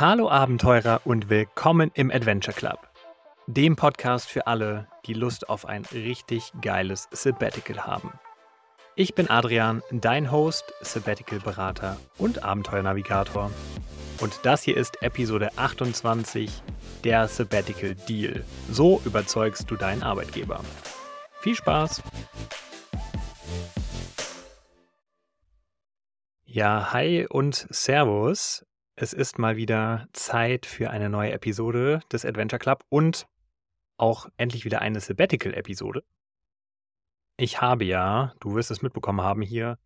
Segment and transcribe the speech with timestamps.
[0.00, 2.88] Hallo Abenteurer und willkommen im Adventure Club,
[3.46, 8.14] dem Podcast für alle, die Lust auf ein richtig geiles Sabbatical haben.
[8.96, 13.50] Ich bin Adrian, dein Host, Sabbatical-Berater und Abenteuernavigator.
[14.22, 16.50] Und das hier ist Episode 28,
[17.04, 18.42] der Sabbatical Deal.
[18.70, 20.60] So überzeugst du deinen Arbeitgeber.
[21.42, 22.02] Viel Spaß!
[26.46, 28.64] Ja, hi und Servus.
[29.02, 33.26] Es ist mal wieder Zeit für eine neue Episode des Adventure Club und
[33.96, 36.04] auch endlich wieder eine Sabbatical-Episode.
[37.38, 39.78] Ich habe ja, du wirst es mitbekommen haben, hier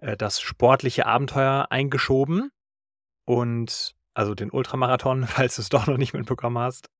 [0.00, 2.50] äh, das sportliche Abenteuer eingeschoben
[3.24, 6.90] und also den Ultramarathon, falls du es doch noch nicht mitbekommen hast.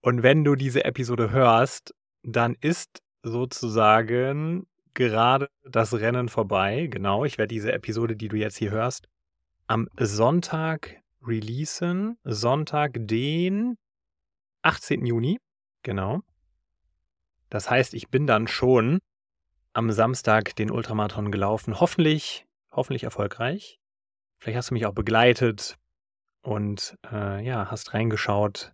[0.00, 6.88] Und wenn du diese Episode hörst, dann ist sozusagen gerade das Rennen vorbei.
[6.90, 9.06] Genau, ich werde diese Episode, die du jetzt hier hörst,
[9.68, 12.18] am Sonntag releasen.
[12.24, 13.76] Sonntag, den
[14.62, 15.06] 18.
[15.06, 15.38] Juni.
[15.82, 16.20] Genau.
[17.50, 18.98] Das heißt, ich bin dann schon
[19.72, 21.80] am Samstag den Ultramarathon gelaufen.
[21.80, 23.78] Hoffentlich, hoffentlich erfolgreich.
[24.40, 25.76] Vielleicht hast du mich auch begleitet
[26.42, 28.72] und äh, ja, hast reingeschaut.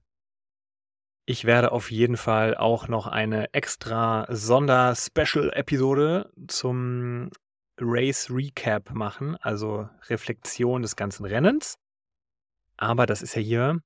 [1.27, 7.31] Ich werde auf jeden Fall auch noch eine extra Sonder-Special-Episode zum
[7.79, 11.77] Race Recap machen, also Reflexion des ganzen Rennens.
[12.77, 13.81] Aber das ist ja hier.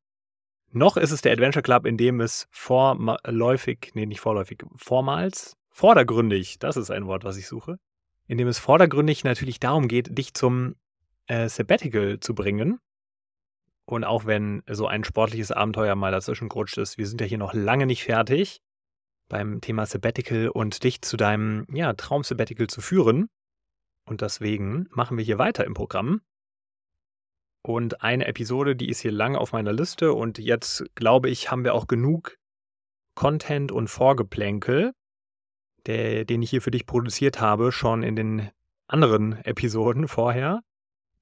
[0.71, 6.59] Noch ist es der Adventure Club, in dem es vorläufig, nee, nicht vorläufig, vormals, vordergründig,
[6.59, 7.79] das ist ein Wort, was ich suche,
[8.27, 10.75] in dem es vordergründig natürlich darum geht, dich zum
[11.27, 12.81] äh, Sabbatical zu bringen.
[13.87, 17.39] Und auch wenn so ein sportliches Abenteuer mal dazwischen gerutscht ist, wir sind ja hier
[17.39, 18.61] noch lange nicht fertig
[19.29, 23.29] beim Thema Sabbatical und dich zu deinem ja, Traum-Sabbatical zu führen.
[24.09, 26.23] Und deswegen machen wir hier weiter im Programm.
[27.63, 31.65] Und eine Episode, die ist hier lange auf meiner Liste und jetzt glaube ich, haben
[31.65, 32.39] wir auch genug
[33.15, 34.93] Content und Vorgeplänkel,
[35.85, 38.51] der, den ich hier für dich produziert habe, schon in den
[38.87, 40.63] anderen Episoden vorher,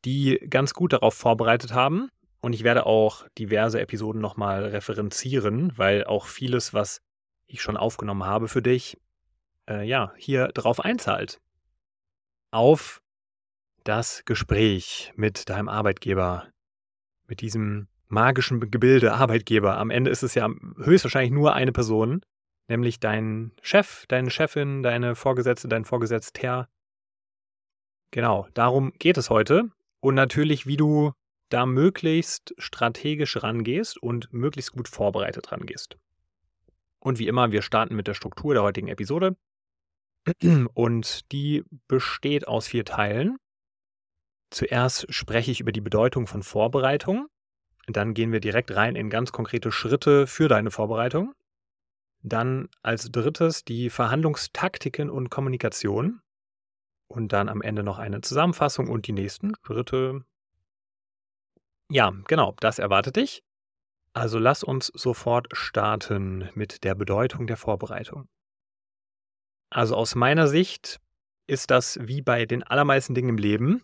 [0.04, 2.10] die ganz gut darauf vorbereitet haben.
[2.40, 7.00] Und ich werde auch diverse Episoden nochmal referenzieren, weil auch vieles, was
[7.46, 8.98] ich schon aufgenommen habe für dich,
[9.68, 11.40] äh, ja, hier drauf einzahlt
[12.50, 13.00] auf
[13.84, 16.48] das Gespräch mit deinem Arbeitgeber,
[17.26, 19.78] mit diesem magischen Gebilde Arbeitgeber.
[19.78, 22.22] Am Ende ist es ja höchstwahrscheinlich nur eine Person,
[22.68, 26.68] nämlich dein Chef, deine Chefin, deine Vorgesetzte, dein Vorgesetzter.
[28.10, 29.70] Genau, darum geht es heute.
[30.00, 31.12] Und natürlich, wie du
[31.48, 35.96] da möglichst strategisch rangehst und möglichst gut vorbereitet rangehst.
[36.98, 39.36] Und wie immer, wir starten mit der Struktur der heutigen Episode.
[40.74, 43.38] Und die besteht aus vier Teilen.
[44.50, 47.28] Zuerst spreche ich über die Bedeutung von Vorbereitung.
[47.86, 51.32] Dann gehen wir direkt rein in ganz konkrete Schritte für deine Vorbereitung.
[52.22, 56.20] Dann als drittes die Verhandlungstaktiken und Kommunikation.
[57.08, 60.24] Und dann am Ende noch eine Zusammenfassung und die nächsten Schritte.
[61.88, 63.44] Ja, genau, das erwartet dich.
[64.12, 68.28] Also lass uns sofort starten mit der Bedeutung der Vorbereitung.
[69.70, 71.00] Also aus meiner Sicht
[71.46, 73.82] ist das wie bei den allermeisten Dingen im Leben,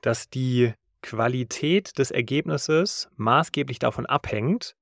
[0.00, 4.76] dass die Qualität des Ergebnisses maßgeblich davon abhängt,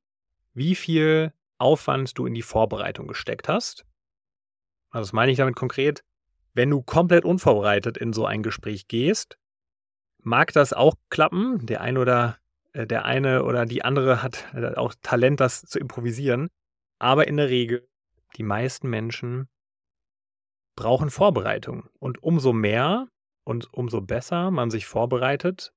[0.55, 3.85] wie viel Aufwand du in die Vorbereitung gesteckt hast.
[4.91, 6.03] Also das meine ich damit konkret,
[6.55, 9.39] wenn du komplett unvorbereitet in so ein Gespräch gehst,
[10.23, 11.65] mag das auch klappen.
[11.67, 12.39] Der eine oder
[12.73, 16.49] äh, der eine oder die andere hat äh, auch Talent, das zu improvisieren.
[16.99, 17.87] Aber in der Regel,
[18.37, 19.49] die meisten Menschen
[20.79, 21.89] brauchen Vorbereitung.
[21.99, 23.09] Und umso mehr
[23.43, 25.73] und umso besser man sich vorbereitet,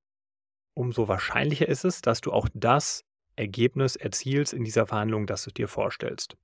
[0.76, 3.04] umso wahrscheinlicher ist es, dass du auch das
[3.36, 6.38] Ergebnis erzielst in dieser Verhandlung, das du dir vorstellst.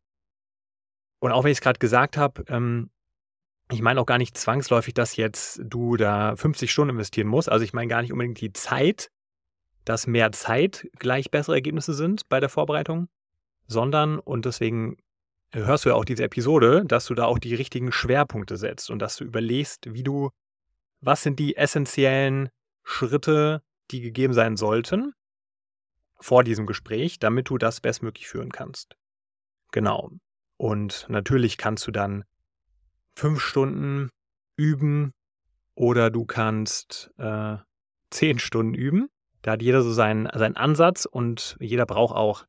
[1.20, 2.90] Und auch wenn ich es gerade gesagt habe, ähm,
[3.72, 7.52] ich meine auch gar nicht zwangsläufig, dass jetzt du da 50 Stunden investieren musst.
[7.52, 9.12] Also ich meine gar nicht unbedingt die Zeit,
[9.86, 13.08] dass mehr Zeit gleich bessere Ergebnisse sind bei der Vorbereitung,
[13.68, 14.98] sondern, und deswegen
[15.52, 19.00] hörst du ja auch diese Episode, dass du da auch die richtigen Schwerpunkte setzt und
[19.00, 20.30] dass du überlegst, wie du,
[21.02, 22.50] was sind die essentiellen
[22.84, 23.62] Schritte,
[23.92, 25.14] die gegeben sein sollten
[26.20, 28.96] vor diesem Gespräch, damit du das bestmöglich führen kannst.
[29.72, 30.12] Genau.
[30.58, 32.24] Und natürlich kannst du dann
[33.16, 34.10] fünf Stunden
[34.56, 35.14] üben
[35.76, 37.58] oder du kannst äh,
[38.10, 39.10] zehn Stunden üben.
[39.44, 42.46] Da hat jeder so seinen, seinen Ansatz und jeder braucht auch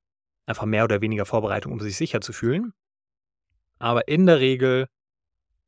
[0.47, 2.73] einfach mehr oder weniger Vorbereitung, um sich sicher zu fühlen.
[3.79, 4.89] Aber in der Regel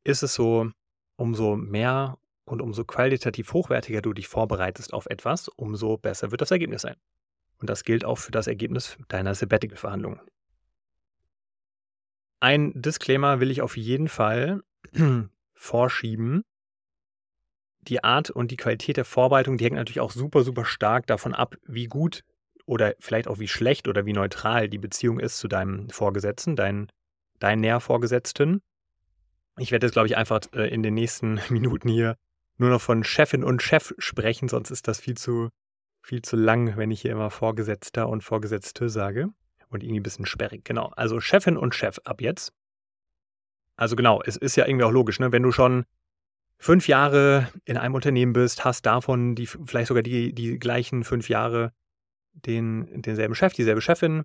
[0.03, 0.69] ist es so,
[1.15, 6.51] umso mehr und umso qualitativ hochwertiger du dich vorbereitest auf etwas, umso besser wird das
[6.51, 6.95] Ergebnis sein.
[7.59, 10.19] Und das gilt auch für das Ergebnis deiner Sabbatical-Verhandlungen.
[12.39, 14.63] Ein Disclaimer will ich auf jeden Fall
[15.53, 16.43] vorschieben.
[17.81, 21.35] Die Art und die Qualität der Vorbereitung, die hängt natürlich auch super, super stark davon
[21.35, 22.23] ab, wie gut
[22.65, 26.91] oder vielleicht auch wie schlecht oder wie neutral die Beziehung ist zu deinem Vorgesetzten, deinen,
[27.41, 28.61] deinen Nährvorgesetzten.
[29.57, 32.15] Ich werde jetzt, glaube ich, einfach äh, in den nächsten Minuten hier
[32.57, 35.49] nur noch von Chefin und Chef sprechen, sonst ist das viel zu,
[36.01, 39.29] viel zu lang, wenn ich hier immer Vorgesetzter und Vorgesetzte sage.
[39.69, 40.65] Und irgendwie ein bisschen sperrig.
[40.65, 40.91] Genau.
[40.97, 42.51] Also Chefin und Chef ab jetzt.
[43.77, 45.31] Also genau, es ist ja irgendwie auch logisch, ne?
[45.31, 45.85] Wenn du schon
[46.57, 51.29] fünf Jahre in einem Unternehmen bist, hast davon die, vielleicht sogar die, die gleichen fünf
[51.29, 51.71] Jahre
[52.33, 54.23] den, denselben Chef, dieselbe Chefin,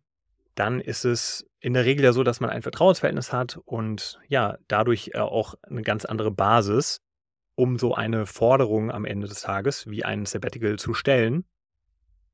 [0.56, 4.56] dann ist es in der Regel ja so, dass man ein Vertrauensverhältnis hat und ja,
[4.68, 7.00] dadurch auch eine ganz andere Basis,
[7.56, 11.44] um so eine Forderung am Ende des Tages wie ein Sabbatical zu stellen.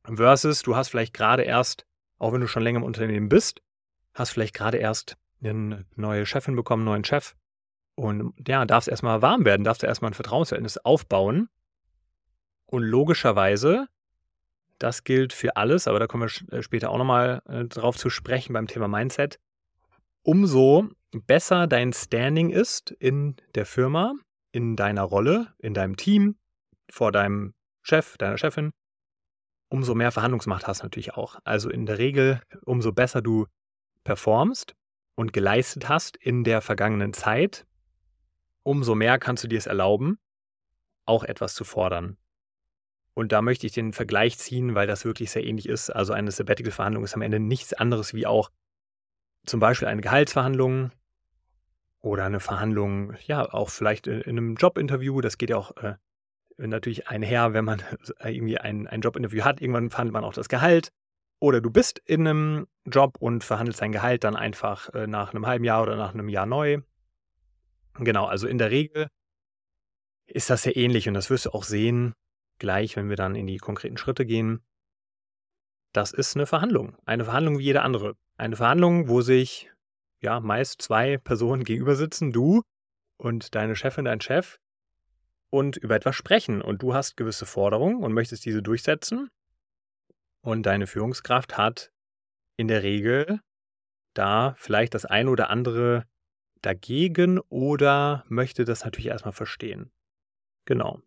[0.05, 1.87] Versus, du hast vielleicht gerade erst,
[2.19, 3.63] auch wenn du schon länger im Unternehmen bist,
[4.13, 7.35] hast vielleicht gerade erst eine neue Chefin bekommen, einen neuen Chef
[7.95, 11.49] und ja, darfst erstmal warm werden, darfst du erstmal ein Vertrauensverhältnis aufbauen.
[12.67, 13.87] Und logischerweise,
[14.83, 18.11] das gilt für alles, aber da kommen wir äh, später auch nochmal äh, drauf zu
[18.11, 19.39] sprechen beim Thema Mindset.
[20.23, 24.15] Umso besser dein Standing ist in der Firma,
[24.51, 26.37] in deiner Rolle, in deinem Team,
[26.91, 28.73] vor deinem Chef, deiner Chefin,
[29.69, 31.37] umso mehr Verhandlungsmacht hast du natürlich auch.
[31.45, 33.47] Also in der Regel, umso besser du
[34.05, 34.75] performst
[35.15, 37.67] und geleistet hast in der vergangenen Zeit,
[38.63, 40.19] umso mehr kannst du dir es erlauben,
[41.07, 42.17] auch etwas zu fordern.
[43.15, 45.91] Und da möchte ich den Vergleich ziehen, weil das wirklich sehr ähnlich ist.
[45.91, 48.51] Also eine Sabbatical-Verhandlung ist am Ende nichts anderes wie auch
[49.45, 50.93] zum Beispiel eine Gehaltsverhandlung
[52.01, 55.21] oder eine Verhandlung, ja, auch vielleicht in, einem Jobinterview.
[55.21, 55.97] Das geht ja auch äh,
[56.57, 57.83] natürlich einher, wenn man
[58.25, 59.61] irgendwie ein, ein Jobinterview hat.
[59.61, 60.91] Irgendwann verhandelt man auch das Gehalt.
[61.39, 65.47] Oder du bist in einem Job und verhandelst dein Gehalt dann einfach äh, nach einem
[65.47, 66.83] halben Jahr oder nach einem Jahr neu.
[67.99, 69.09] Genau, also in der Regel
[70.27, 72.15] ist das sehr ähnlich und das wirst du auch sehen,
[72.59, 74.63] gleich, wenn wir dann in die konkreten Schritte gehen.
[75.93, 76.97] Das ist eine Verhandlung.
[77.05, 78.17] Eine Verhandlung wie jede andere.
[78.37, 79.71] Eine Verhandlung, wo sich
[80.21, 82.63] ja meist zwei Personen gegenüber sitzen, du
[83.19, 84.59] und deine Chefin, dein Chef,
[85.51, 86.63] und über etwas sprechen.
[86.63, 89.29] Und du hast gewisse Forderungen und möchtest diese durchsetzen.
[90.41, 91.93] Und deine Führungskraft hat
[92.57, 93.41] in der Regel
[94.15, 96.07] da vielleicht das ein oder andere
[96.63, 99.93] dagegen oder möchte das natürlich erstmal verstehen.
[100.65, 101.03] Genau.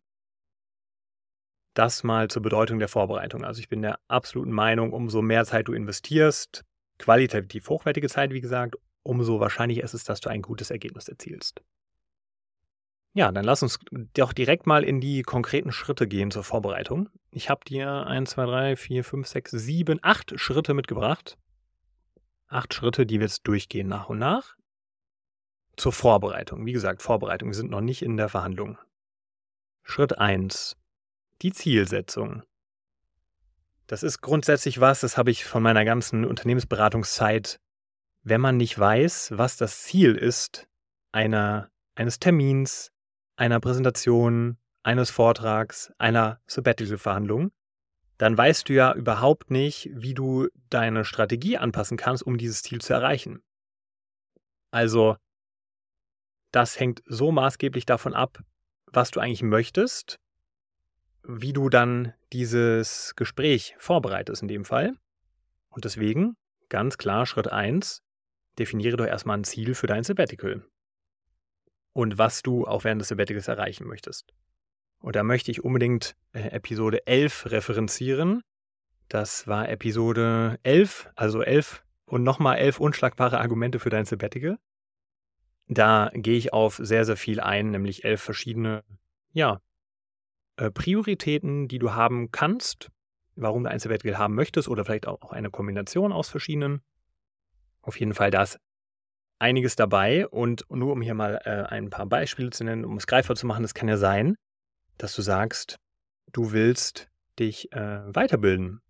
[1.75, 3.43] Das mal zur Bedeutung der Vorbereitung.
[3.43, 6.63] Also ich bin der absoluten Meinung, umso mehr Zeit du investierst,
[6.97, 11.61] qualitativ hochwertige Zeit, wie gesagt, umso wahrscheinlicher ist es, dass du ein gutes Ergebnis erzielst.
[13.13, 13.79] Ja, dann lass uns
[14.13, 17.09] doch direkt mal in die konkreten Schritte gehen zur Vorbereitung.
[17.31, 21.37] Ich habe dir 1, 2, 3, 4, 5, 6, 7, 8 Schritte mitgebracht.
[22.47, 24.55] Acht Schritte, die wir jetzt durchgehen nach und nach
[25.75, 26.65] zur Vorbereitung.
[26.65, 27.49] Wie gesagt, Vorbereitung.
[27.49, 28.77] Wir sind noch nicht in der Verhandlung.
[29.83, 30.77] Schritt 1.
[31.41, 32.43] Die Zielsetzung.
[33.87, 37.59] Das ist grundsätzlich was, das habe ich von meiner ganzen Unternehmensberatungszeit.
[38.23, 40.67] Wenn man nicht weiß, was das Ziel ist
[41.11, 42.91] einer, eines Termins,
[43.35, 47.51] einer Präsentation, eines Vortrags, einer Sabbatical-Verhandlung,
[48.17, 52.81] dann weißt du ja überhaupt nicht, wie du deine Strategie anpassen kannst, um dieses Ziel
[52.81, 53.43] zu erreichen.
[54.71, 55.17] Also
[56.51, 58.39] das hängt so maßgeblich davon ab,
[58.87, 60.19] was du eigentlich möchtest,
[61.27, 64.93] wie du dann dieses Gespräch vorbereitest in dem Fall.
[65.69, 66.35] Und deswegen,
[66.69, 68.03] ganz klar, Schritt 1,
[68.57, 70.65] definiere doch erstmal ein Ziel für dein Sabbatical.
[71.93, 74.33] Und was du auch während des Sabbaticals erreichen möchtest.
[74.99, 78.41] Und da möchte ich unbedingt äh, Episode 11 referenzieren.
[79.07, 84.57] Das war Episode 11, also 11 und nochmal 11 unschlagbare Argumente für dein Sabbatical.
[85.67, 88.83] Da gehe ich auf sehr, sehr viel ein, nämlich elf verschiedene,
[89.31, 89.61] ja,
[90.57, 92.89] äh, Prioritäten, die du haben kannst,
[93.35, 96.81] warum du ein Sabbatical haben möchtest oder vielleicht auch eine Kombination aus verschiedenen.
[97.81, 98.59] Auf jeden Fall da ist
[99.39, 103.07] einiges dabei und nur um hier mal äh, ein paar Beispiele zu nennen, um es
[103.07, 104.35] greifbar zu machen, es kann ja sein,
[104.97, 105.77] dass du sagst,
[106.31, 108.81] du willst dich äh, weiterbilden.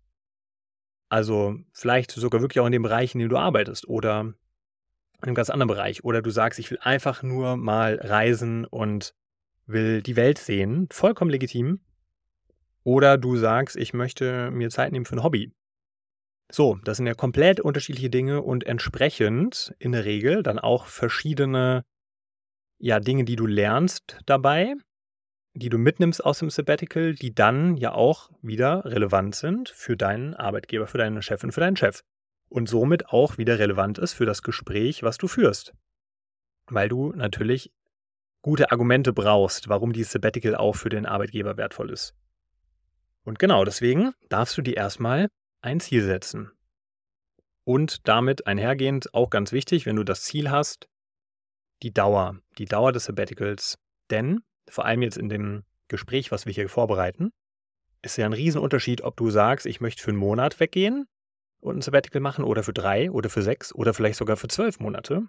[1.08, 4.34] Also vielleicht sogar wirklich auch in dem Bereich, in dem du arbeitest oder in
[5.22, 6.04] einem ganz anderen Bereich.
[6.04, 9.14] Oder du sagst, ich will einfach nur mal reisen und
[9.66, 10.88] will die Welt sehen.
[10.90, 11.80] Vollkommen legitim.
[12.84, 15.52] Oder du sagst, ich möchte mir Zeit nehmen für ein Hobby.
[16.50, 21.84] So, das sind ja komplett unterschiedliche Dinge und entsprechend in der Regel dann auch verschiedene
[22.78, 24.74] ja, Dinge, die du lernst dabei,
[25.54, 30.34] die du mitnimmst aus dem Sabbatical, die dann ja auch wieder relevant sind für deinen
[30.34, 32.02] Arbeitgeber, für deine Chefin, für deinen Chef.
[32.48, 35.74] Und somit auch wieder relevant ist für das Gespräch, was du führst.
[36.68, 37.72] Weil du natürlich
[38.46, 42.14] gute Argumente brauchst, warum dieses Sabbatical auch für den Arbeitgeber wertvoll ist.
[43.24, 45.26] Und genau deswegen darfst du dir erstmal
[45.62, 46.52] ein Ziel setzen.
[47.64, 50.86] Und damit einhergehend auch ganz wichtig, wenn du das Ziel hast,
[51.82, 53.78] die Dauer, die Dauer des Sabbaticals.
[54.10, 57.32] Denn vor allem jetzt in dem Gespräch, was wir hier vorbereiten,
[58.02, 61.08] ist ja ein Riesenunterschied, ob du sagst, ich möchte für einen Monat weggehen
[61.58, 64.78] und ein Sabbatical machen oder für drei oder für sechs oder vielleicht sogar für zwölf
[64.78, 65.26] Monate.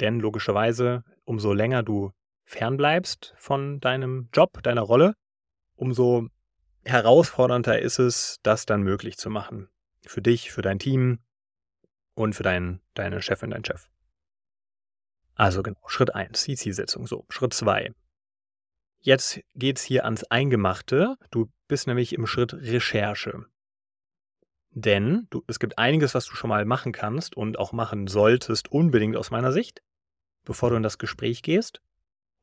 [0.00, 2.10] Denn logischerweise, umso länger du
[2.44, 5.14] fernbleibst von deinem Job, deiner Rolle,
[5.74, 6.28] umso
[6.84, 9.68] herausfordernder ist es, das dann möglich zu machen.
[10.06, 11.20] Für dich, für dein Team
[12.14, 13.88] und für dein, deine Chefin, dein Chef.
[15.34, 17.06] Also genau, Schritt 1, die Zielsetzung.
[17.06, 17.92] So, Schritt 2.
[19.00, 21.16] Jetzt geht es hier ans Eingemachte.
[21.30, 23.46] Du bist nämlich im Schritt Recherche.
[24.70, 28.70] Denn du, es gibt einiges, was du schon mal machen kannst und auch machen solltest,
[28.70, 29.82] unbedingt aus meiner Sicht,
[30.44, 31.80] bevor du in das Gespräch gehst.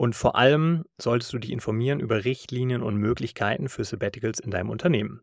[0.02, 4.72] Und vor allem solltest du dich informieren über Richtlinien und Möglichkeiten für Sabbaticals in deinem
[4.72, 5.22] Unternehmen.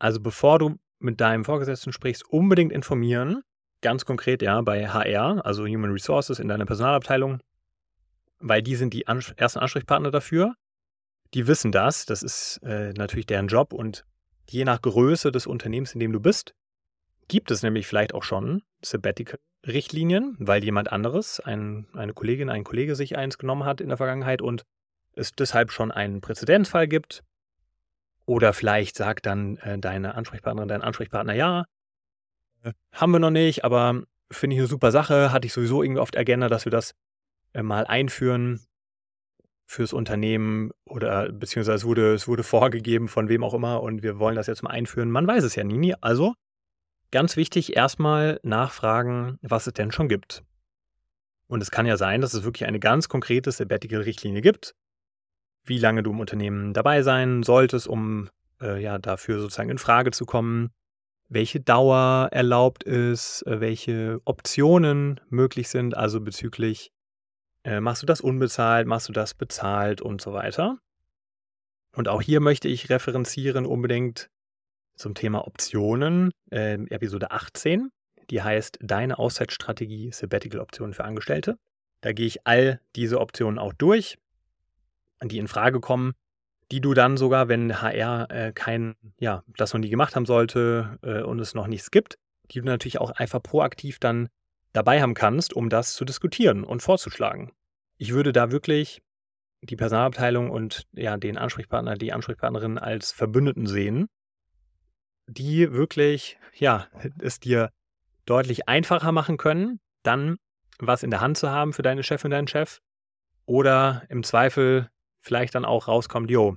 [0.00, 3.42] Also bevor du mit deinem Vorgesetzten sprichst, unbedingt informieren.
[3.82, 7.38] Ganz konkret ja bei HR, also Human Resources in deiner Personalabteilung,
[8.40, 10.56] weil die sind die ersten Ansprechpartner dafür.
[11.32, 14.04] Die wissen das, das ist äh, natürlich deren Job und
[14.48, 16.56] je nach Größe des Unternehmens, in dem du bist,
[17.28, 18.64] gibt es nämlich vielleicht auch schon
[19.66, 23.96] Sabbatical-Richtlinien, weil jemand anderes, ein, eine Kollegin, ein Kollege sich eins genommen hat in der
[23.96, 24.64] Vergangenheit und
[25.14, 27.22] es deshalb schon einen Präzedenzfall gibt.
[28.26, 31.64] Oder vielleicht sagt dann äh, deine Ansprechpartnerin, dein Ansprechpartner, ja,
[32.62, 36.00] äh, haben wir noch nicht, aber finde ich eine super Sache, hatte ich sowieso irgendwie
[36.00, 36.94] auf der Agenda, dass wir das
[37.52, 38.60] äh, mal einführen
[39.68, 44.18] fürs Unternehmen oder beziehungsweise es wurde, es wurde vorgegeben von wem auch immer und wir
[44.18, 45.10] wollen das jetzt mal einführen.
[45.10, 45.94] Man weiß es ja nie.
[46.00, 46.34] Also
[47.10, 50.44] ganz wichtig, erstmal nachfragen, was es denn schon gibt.
[51.48, 54.74] Und es kann ja sein, dass es wirklich eine ganz konkrete Sabbatical-Richtlinie gibt,
[55.64, 60.10] wie lange du im Unternehmen dabei sein solltest, um äh, ja dafür sozusagen in Frage
[60.10, 60.70] zu kommen,
[61.28, 66.90] welche Dauer erlaubt ist, äh, welche Optionen möglich sind, also bezüglich
[67.64, 70.78] äh, machst du das unbezahlt, machst du das bezahlt und so weiter.
[71.94, 74.30] Und auch hier möchte ich referenzieren unbedingt
[74.96, 77.90] zum Thema Optionen, äh, Episode 18.
[78.30, 81.58] Die heißt Deine Auszeitstrategie Sabbatical Optionen für Angestellte.
[82.00, 84.18] Da gehe ich all diese Optionen auch durch,
[85.22, 86.14] die in Frage kommen,
[86.72, 90.98] die du dann sogar, wenn HR äh, kein, ja, das noch nie gemacht haben sollte
[91.02, 92.18] äh, und es noch nichts gibt,
[92.50, 94.28] die du natürlich auch einfach proaktiv dann
[94.72, 97.52] dabei haben kannst, um das zu diskutieren und vorzuschlagen.
[97.98, 99.00] Ich würde da wirklich
[99.62, 104.08] die Personalabteilung und ja, den Ansprechpartner, die Ansprechpartnerin als Verbündeten sehen,
[105.26, 106.86] die wirklich, ja,
[107.20, 107.70] es dir
[108.24, 110.36] deutlich einfacher machen können, dann
[110.78, 112.80] was in der Hand zu haben für deine Chefin, deinen Chef.
[113.46, 114.90] Oder im Zweifel
[115.20, 116.56] vielleicht dann auch rauskommt, jo,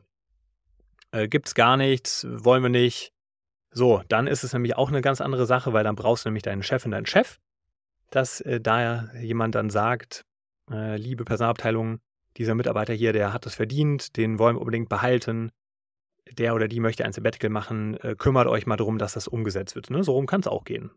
[1.11, 3.13] äh, gibt's gar nichts, wollen wir nicht.
[3.71, 6.43] So, dann ist es nämlich auch eine ganz andere Sache, weil dann brauchst du nämlich
[6.43, 7.39] deinen Chef und deinen Chef
[8.09, 10.25] dass äh, da jemand dann sagt,
[10.71, 11.99] äh, liebe Personalabteilung,
[12.37, 15.51] dieser Mitarbeiter hier, der hat das verdient, den wollen wir unbedingt behalten,
[16.31, 19.75] der oder die möchte ein Sabbatical machen, äh, kümmert euch mal darum, dass das umgesetzt
[19.75, 19.89] wird.
[19.89, 20.03] Ne?
[20.03, 20.91] So rum kann es auch gehen.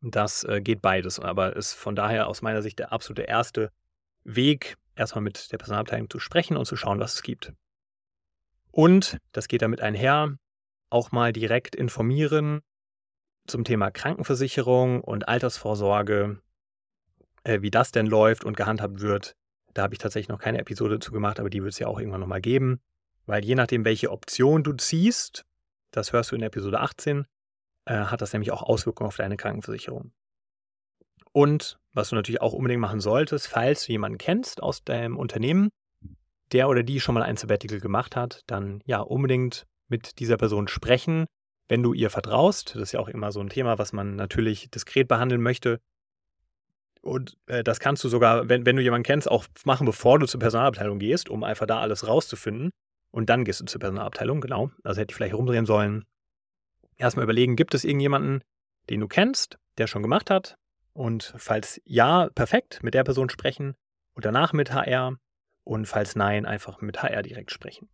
[0.00, 3.70] Das äh, geht beides, aber ist von daher aus meiner Sicht der absolute erste
[4.22, 7.52] Weg, erstmal mit der Personalabteilung zu sprechen und zu schauen, was es gibt.
[8.70, 10.36] Und, das geht damit einher,
[10.90, 12.60] auch mal direkt informieren,
[13.46, 16.40] zum Thema Krankenversicherung und Altersvorsorge,
[17.44, 19.36] äh, wie das denn läuft und gehandhabt wird.
[19.74, 21.98] Da habe ich tatsächlich noch keine Episode zu gemacht, aber die wird es ja auch
[21.98, 22.80] irgendwann nochmal geben.
[23.26, 25.44] Weil je nachdem, welche Option du ziehst,
[25.90, 27.26] das hörst du in Episode 18,
[27.86, 30.12] äh, hat das nämlich auch Auswirkungen auf deine Krankenversicherung.
[31.32, 35.70] Und was du natürlich auch unbedingt machen solltest, falls du jemanden kennst aus deinem Unternehmen,
[36.52, 40.68] der oder die schon mal ein Sabbatical gemacht hat, dann ja unbedingt mit dieser Person
[40.68, 41.26] sprechen,
[41.68, 44.70] wenn du ihr vertraust, das ist ja auch immer so ein Thema, was man natürlich
[44.70, 45.80] diskret behandeln möchte.
[47.00, 50.26] Und äh, das kannst du sogar, wenn, wenn du jemanden kennst, auch machen, bevor du
[50.26, 52.70] zur Personalabteilung gehst, um einfach da alles rauszufinden.
[53.14, 54.72] Und dann gehst du zur Personalabteilung, genau.
[54.82, 56.04] Also hätte ich vielleicht rumdrehen sollen.
[56.96, 58.42] Erstmal überlegen, gibt es irgendjemanden,
[58.90, 60.58] den du kennst, der schon gemacht hat?
[60.94, 63.76] Und falls ja, perfekt, mit der Person sprechen
[64.14, 65.16] und danach mit HR.
[65.62, 67.88] Und falls nein, einfach mit HR direkt sprechen.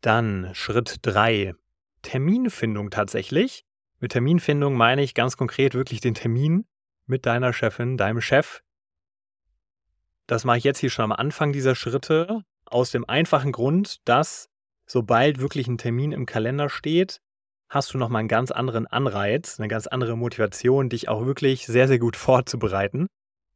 [0.00, 1.52] Dann Schritt 3.
[2.00, 3.66] Terminfindung tatsächlich.
[4.00, 6.64] Mit Terminfindung meine ich ganz konkret wirklich den Termin
[7.04, 8.62] mit deiner Chefin, deinem Chef.
[10.26, 14.48] Das mache ich jetzt hier schon am Anfang dieser Schritte, aus dem einfachen Grund, dass
[14.86, 17.20] sobald wirklich ein Termin im Kalender steht,
[17.68, 21.88] hast du nochmal einen ganz anderen Anreiz, eine ganz andere Motivation, dich auch wirklich sehr,
[21.88, 23.06] sehr gut vorzubereiten.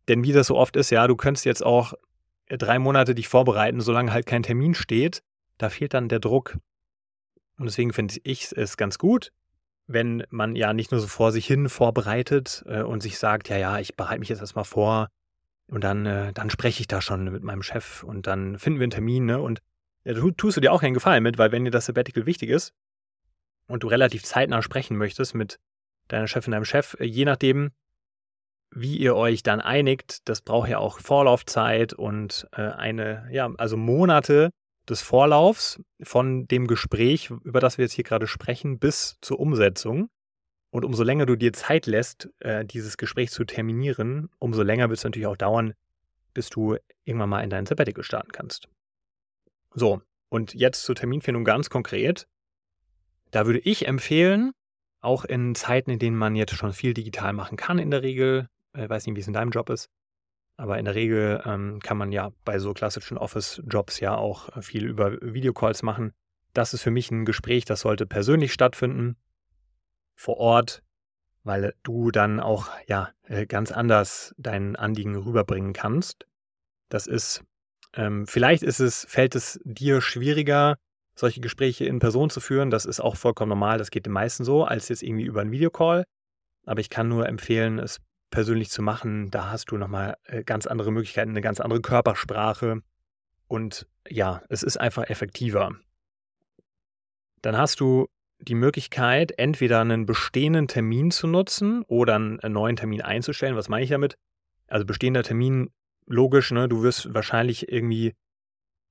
[0.08, 1.94] Denn wie das so oft ist, ja, du könntest jetzt auch
[2.48, 5.22] drei Monate dich vorbereiten, solange halt kein Termin steht.
[5.58, 6.58] Da fehlt dann der Druck.
[7.58, 9.30] Und deswegen finde ich es ganz gut,
[9.86, 13.58] wenn man ja nicht nur so vor sich hin vorbereitet äh, und sich sagt, ja,
[13.58, 15.08] ja, ich bereite mich jetzt erstmal vor
[15.70, 18.84] und dann, äh, dann spreche ich da schon mit meinem Chef und dann finden wir
[18.84, 19.40] einen Termin, ne?
[19.40, 19.60] Und
[20.04, 22.50] ja, da tust du dir auch keinen Gefallen mit, weil wenn dir das Sabbatical wichtig
[22.50, 22.74] ist
[23.68, 25.58] und du relativ zeitnah sprechen möchtest mit
[26.08, 27.70] deiner Chefin, deinem Chef, äh, je nachdem,
[28.72, 33.76] wie ihr euch dann einigt, das braucht ja auch Vorlaufzeit und äh, eine, ja, also
[33.76, 34.50] Monate
[34.88, 40.08] des Vorlaufs von dem Gespräch, über das wir jetzt hier gerade sprechen, bis zur Umsetzung.
[40.70, 44.98] Und umso länger du dir Zeit lässt, äh, dieses Gespräch zu terminieren, umso länger wird
[44.98, 45.74] es natürlich auch dauern,
[46.32, 48.68] bis du irgendwann mal in dein Sabbatical starten kannst.
[49.74, 52.28] So, und jetzt zur Terminfindung ganz konkret.
[53.32, 54.52] Da würde ich empfehlen,
[55.00, 58.48] auch in Zeiten, in denen man jetzt schon viel digital machen kann in der Regel,
[58.74, 59.88] ich äh, weiß nicht, wie es in deinem Job ist,
[60.56, 64.62] aber in der Regel ähm, kann man ja bei so klassischen Office-Jobs ja auch äh,
[64.62, 66.12] viel über Videocalls machen.
[66.52, 69.16] Das ist für mich ein Gespräch, das sollte persönlich stattfinden,
[70.20, 70.82] vor Ort,
[71.44, 76.26] weil du dann auch ja äh, ganz anders dein Anliegen rüberbringen kannst.
[76.90, 77.42] Das ist,
[77.94, 80.76] ähm, vielleicht ist es, fällt es dir schwieriger,
[81.14, 82.68] solche Gespräche in Person zu führen.
[82.68, 85.52] Das ist auch vollkommen normal, das geht den meisten so, als jetzt irgendwie über einen
[85.52, 86.04] Videocall.
[86.66, 87.98] Aber ich kann nur empfehlen, es
[88.28, 92.82] persönlich zu machen, da hast du nochmal äh, ganz andere Möglichkeiten, eine ganz andere Körpersprache.
[93.48, 95.74] Und ja, es ist einfach effektiver.
[97.40, 98.06] Dann hast du
[98.40, 103.56] die Möglichkeit, entweder einen bestehenden Termin zu nutzen oder einen neuen Termin einzustellen.
[103.56, 104.16] Was meine ich damit?
[104.66, 105.70] Also bestehender Termin,
[106.06, 106.68] logisch, ne?
[106.68, 108.14] Du wirst wahrscheinlich irgendwie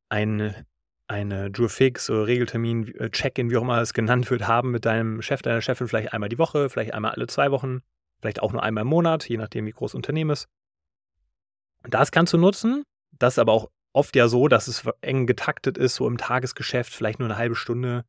[0.10, 0.66] eine,
[1.08, 5.22] eine Jurfix oder Regeltermin, äh, Check-in, wie auch immer es genannt wird, haben mit deinem
[5.22, 7.82] Chef, deiner Chefin vielleicht einmal die Woche, vielleicht einmal alle zwei Wochen
[8.20, 10.48] vielleicht auch nur einmal im Monat, je nachdem, wie groß das Unternehmen ist.
[11.84, 12.84] Das kannst du nutzen.
[13.12, 16.94] Das ist aber auch oft ja so, dass es eng getaktet ist, so im Tagesgeschäft,
[16.94, 18.06] vielleicht nur eine halbe Stunde.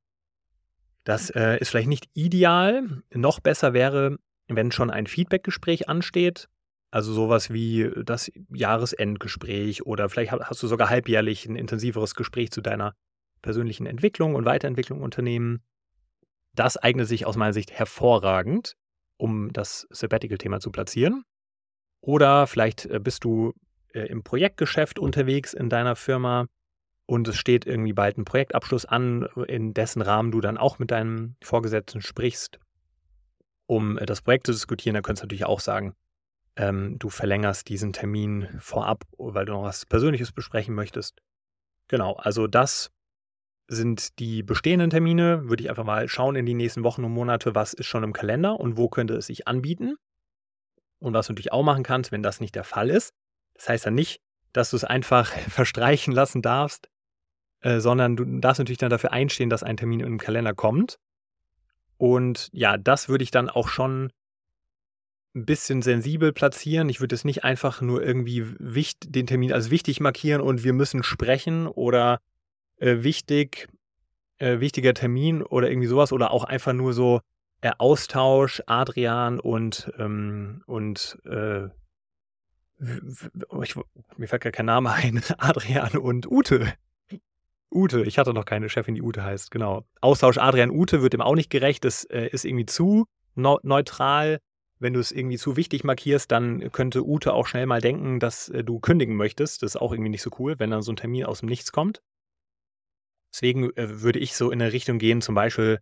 [1.05, 3.03] Das äh, ist vielleicht nicht ideal.
[3.13, 6.49] Noch besser wäre, wenn schon ein Feedbackgespräch ansteht.
[6.91, 12.61] Also sowas wie das Jahresendgespräch oder vielleicht hast du sogar halbjährlich ein intensiveres Gespräch zu
[12.61, 12.95] deiner
[13.43, 15.63] persönlichen Entwicklung und Weiterentwicklung Unternehmen.
[16.55, 18.75] Das eignet sich aus meiner Sicht hervorragend
[19.21, 21.25] um das Sabbatical-Thema zu platzieren.
[22.01, 23.53] Oder vielleicht äh, bist du
[23.93, 26.47] äh, im Projektgeschäft unterwegs in deiner Firma
[27.11, 30.93] und es steht irgendwie bald ein Projektabschluss an, in dessen Rahmen du dann auch mit
[30.93, 32.61] deinem Vorgesetzten sprichst,
[33.67, 34.95] um äh, das Projekt zu diskutieren.
[34.95, 35.97] Da könntest du natürlich auch sagen,
[36.55, 41.21] ähm, du verlängerst diesen Termin vorab, weil du noch was Persönliches besprechen möchtest.
[41.89, 42.93] Genau, also das
[43.67, 47.57] sind die bestehenden Termine, würde ich einfach mal schauen in die nächsten Wochen und Monate,
[47.57, 49.97] was ist schon im Kalender und wo könnte es sich anbieten.
[51.01, 53.15] Und was du natürlich auch machen kannst, wenn das nicht der Fall ist.
[53.55, 54.21] Das heißt dann nicht,
[54.53, 56.89] dass du es einfach verstreichen lassen darfst,
[57.61, 60.99] äh, sondern du darfst natürlich dann dafür einstehen, dass ein Termin im Kalender kommt.
[61.99, 64.11] Und ja, das würde ich dann auch schon
[65.35, 66.89] ein bisschen sensibel platzieren.
[66.89, 68.47] Ich würde es nicht einfach nur irgendwie
[69.07, 72.21] den Termin als wichtig markieren und wir müssen sprechen oder
[72.79, 73.69] äh, wichtig,
[74.39, 77.21] äh, wichtiger Termin oder irgendwie sowas oder auch einfach nur so
[77.61, 81.69] äh, Austausch, Adrian und, ähm, und äh,
[83.63, 83.77] ich,
[84.17, 86.73] mir fällt gar kein Name ein, Adrian und Ute.
[87.73, 89.85] Ute, ich hatte noch keine Chefin, die Ute heißt, genau.
[90.01, 94.41] Austausch Adrian-Ute wird dem auch nicht gerecht, das äh, ist irgendwie zu neutral.
[94.79, 98.49] Wenn du es irgendwie zu wichtig markierst, dann könnte Ute auch schnell mal denken, dass
[98.49, 99.63] äh, du kündigen möchtest.
[99.63, 101.71] Das ist auch irgendwie nicht so cool, wenn dann so ein Termin aus dem Nichts
[101.71, 102.03] kommt.
[103.33, 105.81] Deswegen äh, würde ich so in eine Richtung gehen, zum Beispiel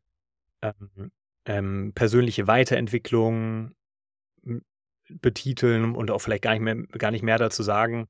[0.62, 1.10] ähm,
[1.46, 3.74] ähm, persönliche Weiterentwicklung
[5.08, 8.08] betiteln und auch vielleicht gar nicht mehr, gar nicht mehr dazu sagen.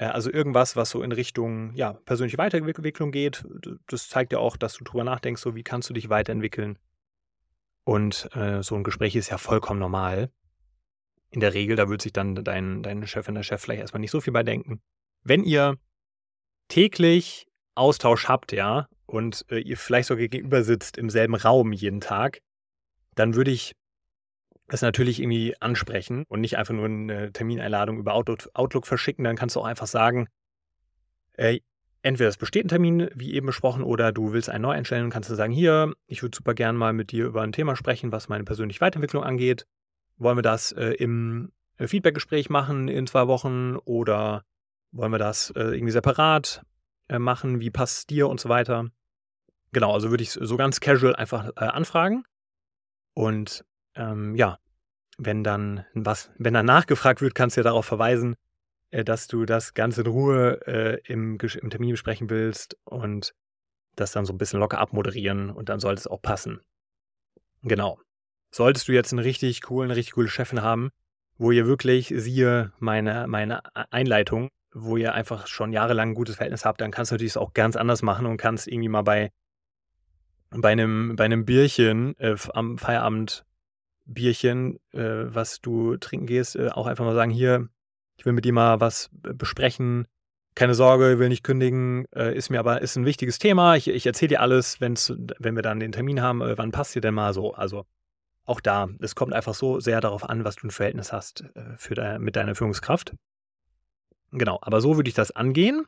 [0.00, 3.44] Äh, also irgendwas, was so in Richtung ja, persönliche Weiterentwicklung geht.
[3.86, 6.78] Das zeigt ja auch, dass du drüber nachdenkst, so wie kannst du dich weiterentwickeln.
[7.84, 10.30] Und äh, so ein Gespräch ist ja vollkommen normal.
[11.30, 14.10] In der Regel, da wird sich dann dein, dein Chefin, der Chef vielleicht erstmal nicht
[14.10, 14.80] so viel bei denken.
[15.22, 15.76] Wenn ihr
[16.68, 22.00] täglich Austausch habt, ja, und äh, ihr vielleicht sogar gegenüber sitzt im selben Raum jeden
[22.00, 22.40] Tag,
[23.14, 23.74] dann würde ich
[24.74, 29.24] es natürlich irgendwie ansprechen und nicht einfach nur eine Termineinladung über Outlook, Outlook verschicken.
[29.24, 30.28] Dann kannst du auch einfach sagen,
[31.34, 31.60] äh,
[32.02, 35.10] entweder es besteht ein Termin, wie eben besprochen, oder du willst einen neu einstellen und
[35.10, 38.12] kannst du sagen, hier, ich würde super gern mal mit dir über ein Thema sprechen,
[38.12, 39.66] was meine persönliche Weiterentwicklung angeht.
[40.16, 44.44] Wollen wir das äh, im äh, Feedbackgespräch machen in zwei Wochen oder
[44.92, 46.62] Wollen wir das äh, irgendwie separat
[47.08, 47.60] äh, machen?
[47.60, 48.88] Wie passt es dir und so weiter?
[49.72, 52.24] Genau, also würde ich so ganz casual einfach äh, anfragen.
[53.14, 53.64] Und
[54.00, 54.58] ähm, ja,
[55.18, 58.36] wenn dann was, wenn dann nachgefragt wird, kannst du ja darauf verweisen,
[58.90, 63.34] äh, dass du das Ganze in Ruhe äh, im, im Termin besprechen willst und
[63.96, 66.60] das dann so ein bisschen locker abmoderieren und dann sollte es auch passen.
[67.62, 68.00] Genau.
[68.50, 70.90] Solltest du jetzt einen richtig coolen, eine richtig coole Chefin haben,
[71.36, 76.64] wo ihr wirklich, siehe meine, meine Einleitung, wo ihr einfach schon jahrelang ein gutes Verhältnis
[76.64, 79.30] habt, dann kannst du natürlich es auch ganz anders machen und kannst irgendwie mal bei,
[80.50, 83.44] bei, einem, bei einem Bierchen äh, am Feierabend
[84.12, 87.68] Bierchen, äh, was du trinken gehst, äh, auch einfach mal sagen, hier,
[88.16, 90.06] ich will mit dir mal was besprechen.
[90.54, 93.76] Keine Sorge, will nicht kündigen, äh, ist mir aber ist ein wichtiges Thema.
[93.76, 96.94] Ich, ich erzähle dir alles, wenn's, wenn wir dann den Termin haben, äh, wann passt
[96.94, 97.54] dir denn mal so?
[97.54, 97.86] Also
[98.44, 101.76] auch da, es kommt einfach so sehr darauf an, was du ein Verhältnis hast äh,
[101.76, 103.14] für de, mit deiner Führungskraft.
[104.32, 105.86] Genau, aber so würde ich das angehen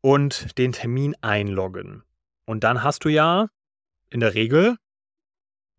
[0.00, 2.04] und den Termin einloggen.
[2.46, 3.48] Und dann hast du ja
[4.10, 4.76] in der Regel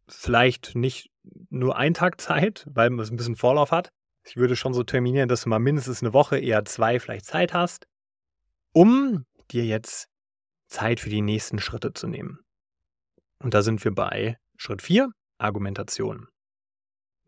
[0.08, 1.13] vielleicht nicht
[1.50, 3.92] nur einen Tag Zeit, weil man es ein bisschen Vorlauf hat.
[4.26, 7.54] Ich würde schon so terminieren, dass du mal mindestens eine Woche, eher zwei vielleicht Zeit
[7.54, 7.88] hast,
[8.72, 10.10] um dir jetzt
[10.68, 12.40] Zeit für die nächsten Schritte zu nehmen.
[13.40, 16.28] Und da sind wir bei Schritt 4, Argumentation.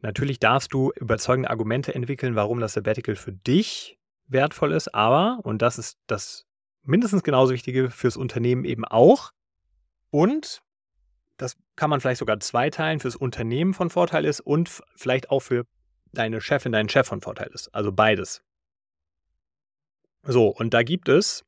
[0.02, 5.62] Natürlich darfst du überzeugende Argumente entwickeln, warum das Sabbatical für dich wertvoll ist, aber, und
[5.62, 6.46] das ist das
[6.84, 9.32] mindestens genauso Wichtige fürs Unternehmen eben auch,
[10.10, 10.62] und
[11.38, 15.66] das kann man vielleicht sogar zweiteilen, fürs Unternehmen von Vorteil ist und vielleicht auch für
[16.14, 17.74] deine Chefin, deinen Chef von Vorteil ist.
[17.74, 18.42] Also beides.
[20.24, 21.44] So, und da gibt es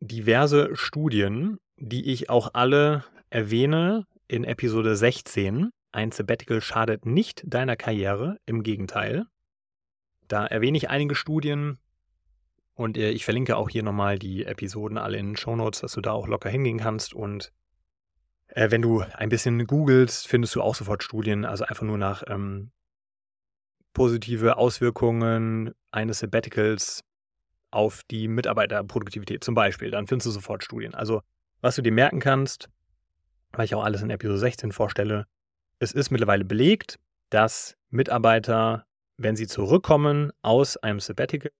[0.00, 5.70] diverse Studien, die ich auch alle erwähne in Episode 16.
[5.92, 9.24] Ein Sabbatical schadet nicht deiner Karriere, im Gegenteil.
[10.28, 11.78] Da erwähne ich einige Studien
[12.74, 15.92] und äh, ich verlinke auch hier nochmal die Episoden alle in den Show Notes, dass
[15.92, 17.52] du da auch locker hingehen kannst und
[18.56, 22.22] äh, wenn du ein bisschen googelst, findest du auch sofort Studien, also einfach nur nach
[22.26, 22.72] ähm,
[23.92, 27.04] positive Auswirkungen eines Sabbaticals
[27.70, 29.90] auf die Mitarbeiterproduktivität zum Beispiel.
[29.90, 30.94] Dann findest du sofort Studien.
[30.94, 31.20] Also
[31.60, 32.70] was du dir merken kannst,
[33.52, 35.26] weil ich auch alles in Episode 16 vorstelle,
[35.78, 38.86] es ist mittlerweile belegt, dass Mitarbeiter,
[39.18, 41.52] wenn sie zurückkommen aus einem Sabbatical,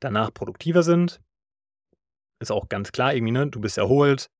[0.00, 1.20] danach produktiver sind.
[2.40, 3.48] Ist auch ganz klar irgendwie, ne?
[3.48, 4.30] Du bist erholt,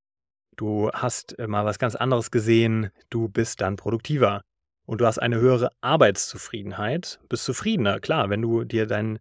[0.59, 4.43] du hast äh, mal was ganz anderes gesehen, du bist dann produktiver
[4.87, 8.01] und du hast eine höhere Arbeitszufriedenheit, bist zufriedener.
[8.01, 9.19] Klar, wenn du dir dein,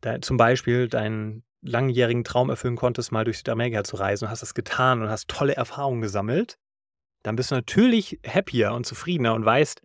[0.00, 4.42] dein zum Beispiel deinen langjährigen Traum erfüllen konntest, mal durch Südamerika zu reisen und hast
[4.42, 6.56] das getan und hast tolle Erfahrungen gesammelt,
[7.22, 9.82] dann bist du natürlich happier und zufriedener und weißt,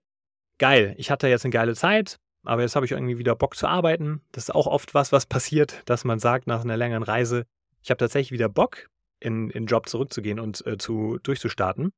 [0.57, 3.67] geil, ich hatte jetzt eine geile Zeit, aber jetzt habe ich irgendwie wieder Bock zu
[3.67, 4.21] arbeiten.
[4.31, 7.45] Das ist auch oft was, was passiert, dass man sagt nach einer längeren Reise,
[7.81, 8.89] ich habe tatsächlich wieder Bock,
[9.25, 11.91] in den Job zurückzugehen und äh, zu, durchzustarten.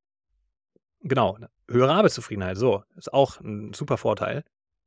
[1.01, 1.37] Genau,
[1.69, 4.43] höhere Arbeitszufriedenheit, so, ist auch ein super Vorteil.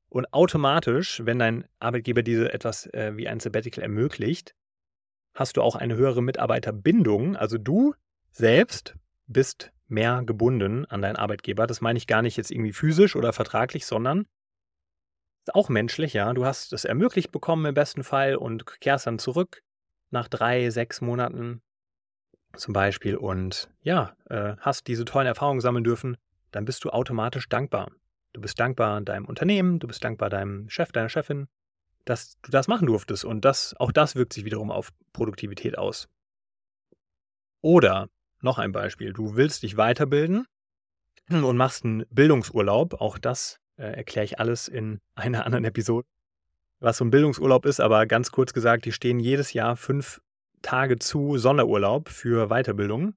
[0.09, 4.55] Und automatisch, wenn dein Arbeitgeber diese etwas äh, wie ein Sabbatical ermöglicht,
[5.35, 7.37] hast du auch eine höhere Mitarbeiterbindung.
[7.37, 7.95] Also du
[8.33, 11.67] selbst bist mehr gebunden an deinen Arbeitgeber.
[11.67, 14.27] Das meine ich gar nicht jetzt irgendwie physisch oder vertraglich, sondern
[15.53, 16.33] auch menschlich, ja.
[16.33, 19.63] Du hast es ermöglicht bekommen im besten Fall und kehrst dann zurück
[20.11, 21.63] nach drei, sechs Monaten
[22.57, 26.17] zum Beispiel und ja, äh, hast diese tollen Erfahrungen sammeln dürfen,
[26.51, 27.91] dann bist du automatisch dankbar.
[28.33, 31.49] Du bist dankbar deinem Unternehmen, du bist dankbar deinem Chef, deiner Chefin,
[32.05, 33.25] dass du das machen durftest.
[33.25, 36.09] Und das, auch das wirkt sich wiederum auf Produktivität aus.
[37.61, 38.09] Oder
[38.41, 40.47] noch ein Beispiel, du willst dich weiterbilden
[41.29, 42.95] und machst einen Bildungsurlaub.
[42.95, 46.07] Auch das äh, erkläre ich alles in einer anderen Episode,
[46.79, 47.81] was so ein Bildungsurlaub ist.
[47.81, 50.21] Aber ganz kurz gesagt, die stehen jedes Jahr fünf
[50.63, 53.15] Tage zu Sonderurlaub für Weiterbildung.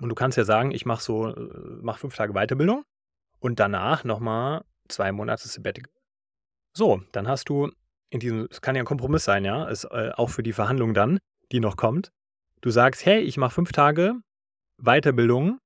[0.00, 1.48] Und du kannst ja sagen, ich mache so, äh,
[1.80, 2.84] mach fünf Tage Weiterbildung
[3.40, 5.92] und danach nochmal zwei Monate Sabbatical.
[6.74, 7.70] So, dann hast du
[8.10, 10.94] in diesem, es kann ja ein Kompromiss sein, ja, ist äh, auch für die Verhandlung
[10.94, 11.18] dann,
[11.52, 12.12] die noch kommt.
[12.60, 14.14] Du sagst, hey, ich mache fünf Tage
[14.78, 15.58] Weiterbildung,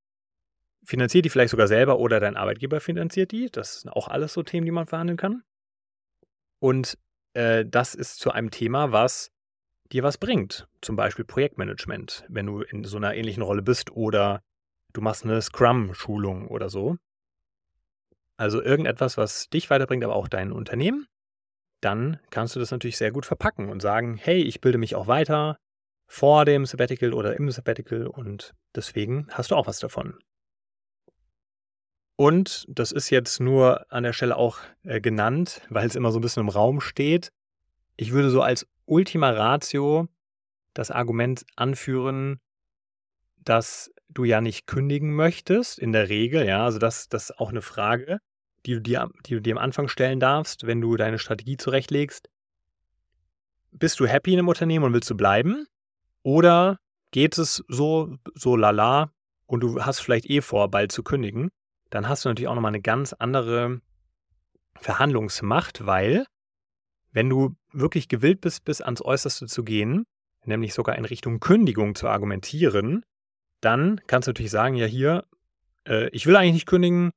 [0.85, 3.51] finanziert die vielleicht sogar selber oder dein Arbeitgeber finanziert die.
[3.51, 5.43] Das sind auch alles so Themen, die man verhandeln kann.
[6.59, 6.97] Und
[7.35, 9.31] äh, das ist zu einem Thema, was
[9.93, 10.69] dir was bringt.
[10.81, 14.43] Zum Beispiel Projektmanagement, wenn du in so einer ähnlichen Rolle bist oder
[14.93, 16.97] du machst eine Scrum-Schulung oder so.
[18.37, 21.07] Also irgendetwas, was dich weiterbringt, aber auch dein Unternehmen.
[21.81, 25.07] Dann kannst du das natürlich sehr gut verpacken und sagen, hey, ich bilde mich auch
[25.07, 25.59] weiter
[26.07, 30.19] vor dem Sabbatical oder im Sabbatical und deswegen hast du auch was davon.
[32.17, 36.19] Und das ist jetzt nur an der Stelle auch äh, genannt, weil es immer so
[36.19, 37.33] ein bisschen im Raum steht.
[37.97, 40.09] Ich würde so als Ultima Ratio
[40.75, 42.41] das Argument anführen,
[43.39, 47.51] dass du ja nicht kündigen möchtest, in der Regel, ja, also das, das ist auch
[47.51, 48.19] eine Frage,
[48.67, 52.29] die du, dir, die du dir am Anfang stellen darfst, wenn du deine Strategie zurechtlegst.
[53.71, 55.67] Bist du happy in einem Unternehmen und willst du bleiben?
[56.23, 56.79] Oder
[57.13, 59.13] geht es so, so lala
[59.47, 61.51] und du hast vielleicht eh vor, bald zu kündigen?
[61.91, 63.81] Dann hast du natürlich auch nochmal eine ganz andere
[64.75, 66.27] Verhandlungsmacht, weil
[67.13, 70.05] wenn du wirklich gewillt bist, bis ans Äußerste zu gehen,
[70.45, 73.05] nämlich sogar in Richtung Kündigung zu argumentieren,
[73.61, 75.25] dann kannst du natürlich sagen, ja hier,
[75.87, 77.11] äh, ich will eigentlich nicht kündigen,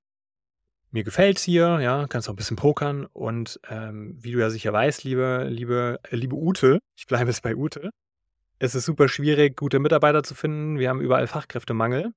[0.91, 4.49] mir gefällt es hier, ja, kannst auch ein bisschen pokern und ähm, wie du ja
[4.49, 7.89] sicher weißt, liebe, liebe, äh, liebe Ute, ich bleibe jetzt bei Ute,
[8.59, 10.79] es ist super schwierig, gute Mitarbeiter zu finden.
[10.79, 12.13] Wir haben überall Fachkräftemangel.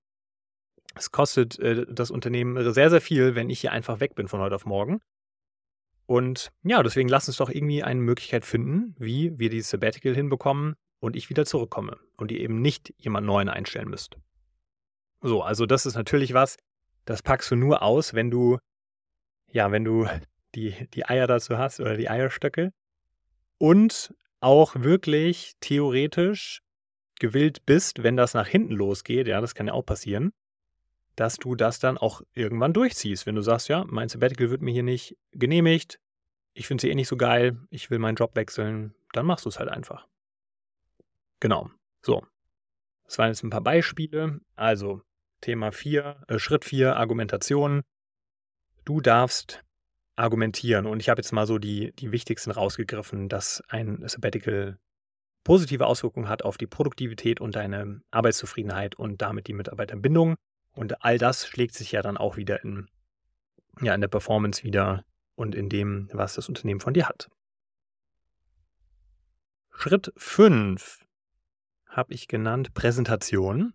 [0.94, 4.40] Es kostet äh, das Unternehmen sehr, sehr viel, wenn ich hier einfach weg bin von
[4.40, 5.00] heute auf morgen.
[6.06, 10.76] Und ja, deswegen lass uns doch irgendwie eine Möglichkeit finden, wie wir dieses Sabbatical hinbekommen
[11.00, 14.16] und ich wieder zurückkomme und ihr eben nicht jemand Neuen einstellen müsst.
[15.20, 16.56] So, also das ist natürlich was,
[17.04, 18.58] das packst du nur aus, wenn du,
[19.50, 20.06] ja, wenn du
[20.54, 22.72] die, die Eier dazu hast oder die Eierstöcke
[23.58, 26.62] und auch wirklich theoretisch
[27.18, 30.32] gewillt bist, wenn das nach hinten losgeht, ja, das kann ja auch passieren,
[31.16, 33.26] dass du das dann auch irgendwann durchziehst.
[33.26, 35.98] Wenn du sagst, ja, mein Sabbatical wird mir hier nicht genehmigt,
[36.52, 39.48] ich finde sie eh nicht so geil, ich will meinen Job wechseln, dann machst du
[39.48, 40.06] es halt einfach.
[41.40, 41.70] Genau.
[42.02, 42.22] So.
[43.04, 44.40] Das waren jetzt ein paar Beispiele.
[44.54, 45.02] Also
[45.40, 47.82] Thema 4, äh, Schritt 4, Argumentation.
[48.84, 49.62] Du darfst
[50.16, 50.86] argumentieren.
[50.86, 54.78] Und ich habe jetzt mal so die, die wichtigsten rausgegriffen, dass ein Sabbatical
[55.44, 60.36] positive Auswirkungen hat auf die Produktivität und deine Arbeitszufriedenheit und damit die Mitarbeiterbindung.
[60.76, 62.88] Und all das schlägt sich ja dann auch wieder in,
[63.80, 67.30] ja, in der Performance wieder und in dem, was das Unternehmen von dir hat.
[69.70, 71.04] Schritt 5
[71.88, 73.72] habe ich genannt Präsentation.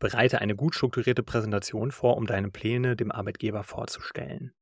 [0.00, 4.52] Bereite eine gut strukturierte Präsentation vor, um deine Pläne dem Arbeitgeber vorzustellen.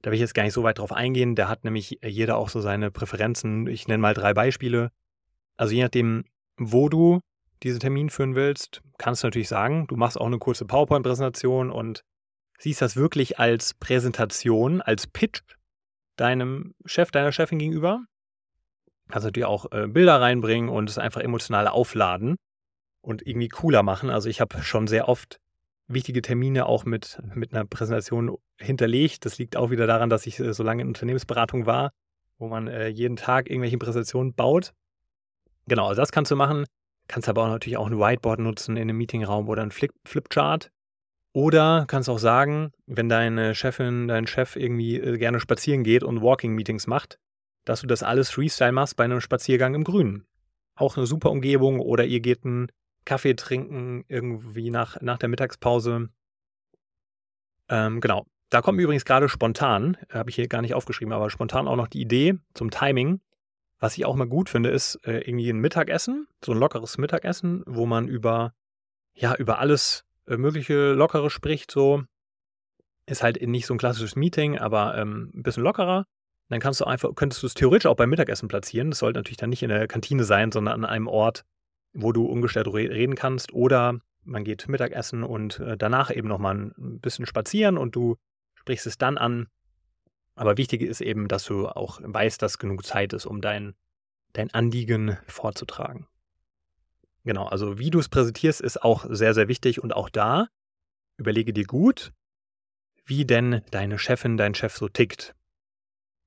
[0.00, 1.34] Da will ich jetzt gar nicht so weit drauf eingehen.
[1.34, 3.66] Da hat nämlich jeder auch so seine Präferenzen.
[3.66, 4.90] Ich nenne mal drei Beispiele.
[5.56, 6.24] Also je nachdem,
[6.56, 7.20] wo du
[7.62, 12.02] diesen Termin führen willst, kannst du natürlich sagen, du machst auch eine kurze PowerPoint-Präsentation und
[12.58, 15.42] siehst das wirklich als Präsentation, als Pitch
[16.16, 18.04] deinem Chef, deiner Chefin gegenüber.
[19.08, 22.36] Kannst natürlich auch äh, Bilder reinbringen und es einfach emotional aufladen
[23.02, 24.10] und irgendwie cooler machen.
[24.10, 25.38] Also ich habe schon sehr oft
[25.86, 29.24] wichtige Termine auch mit, mit einer Präsentation hinterlegt.
[29.24, 31.92] Das liegt auch wieder daran, dass ich äh, so lange in Unternehmensberatung war,
[32.38, 34.72] wo man äh, jeden Tag irgendwelche Präsentationen baut.
[35.68, 36.64] Genau, also das kannst du machen.
[37.08, 40.70] Kannst aber auch natürlich auch ein Whiteboard nutzen in einem Meetingraum oder ein Flip Flipchart.
[41.32, 46.22] Oder kannst auch sagen, wenn deine Chefin, dein Chef irgendwie äh, gerne spazieren geht und
[46.22, 47.18] Walking-Meetings macht,
[47.66, 50.26] dass du das alles Freestyle machst bei einem Spaziergang im Grünen.
[50.76, 52.72] Auch eine super Umgebung oder ihr geht einen
[53.04, 56.08] Kaffee trinken irgendwie nach, nach der Mittagspause.
[57.68, 58.24] Ähm, genau.
[58.48, 61.88] Da kommt übrigens gerade spontan, habe ich hier gar nicht aufgeschrieben, aber spontan auch noch
[61.88, 63.20] die Idee zum Timing.
[63.78, 67.62] Was ich auch mal gut finde, ist äh, irgendwie ein Mittagessen, so ein lockeres Mittagessen,
[67.66, 68.54] wo man über,
[69.14, 72.04] ja, über alles äh, mögliche Lockere spricht, so.
[73.08, 76.06] Ist halt nicht so ein klassisches Meeting, aber ähm, ein bisschen lockerer.
[76.48, 78.90] Dann kannst du einfach, könntest du es theoretisch auch beim Mittagessen platzieren.
[78.90, 81.44] Das sollte natürlich dann nicht in der Kantine sein, sondern an einem Ort,
[81.92, 83.52] wo du ungestört reden kannst.
[83.52, 88.16] Oder man geht Mittagessen und äh, danach eben nochmal ein bisschen spazieren und du
[88.54, 89.48] sprichst es dann an.
[90.36, 93.74] Aber wichtig ist eben, dass du auch weißt, dass genug Zeit ist, um dein,
[94.34, 96.06] dein Anliegen vorzutragen.
[97.24, 99.82] Genau, also wie du es präsentierst, ist auch sehr, sehr wichtig.
[99.82, 100.46] Und auch da
[101.16, 102.12] überlege dir gut,
[103.06, 105.34] wie denn deine Chefin, dein Chef so tickt.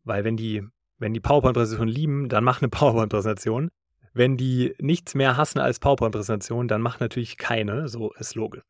[0.03, 0.67] Weil wenn die,
[0.97, 3.69] wenn die PowerPoint-Präsentation lieben, dann mach eine PowerPoint-Präsentation.
[4.13, 7.87] Wenn die nichts mehr hassen als PowerPoint-Präsentation, dann mach natürlich keine.
[7.87, 8.63] So ist logisch.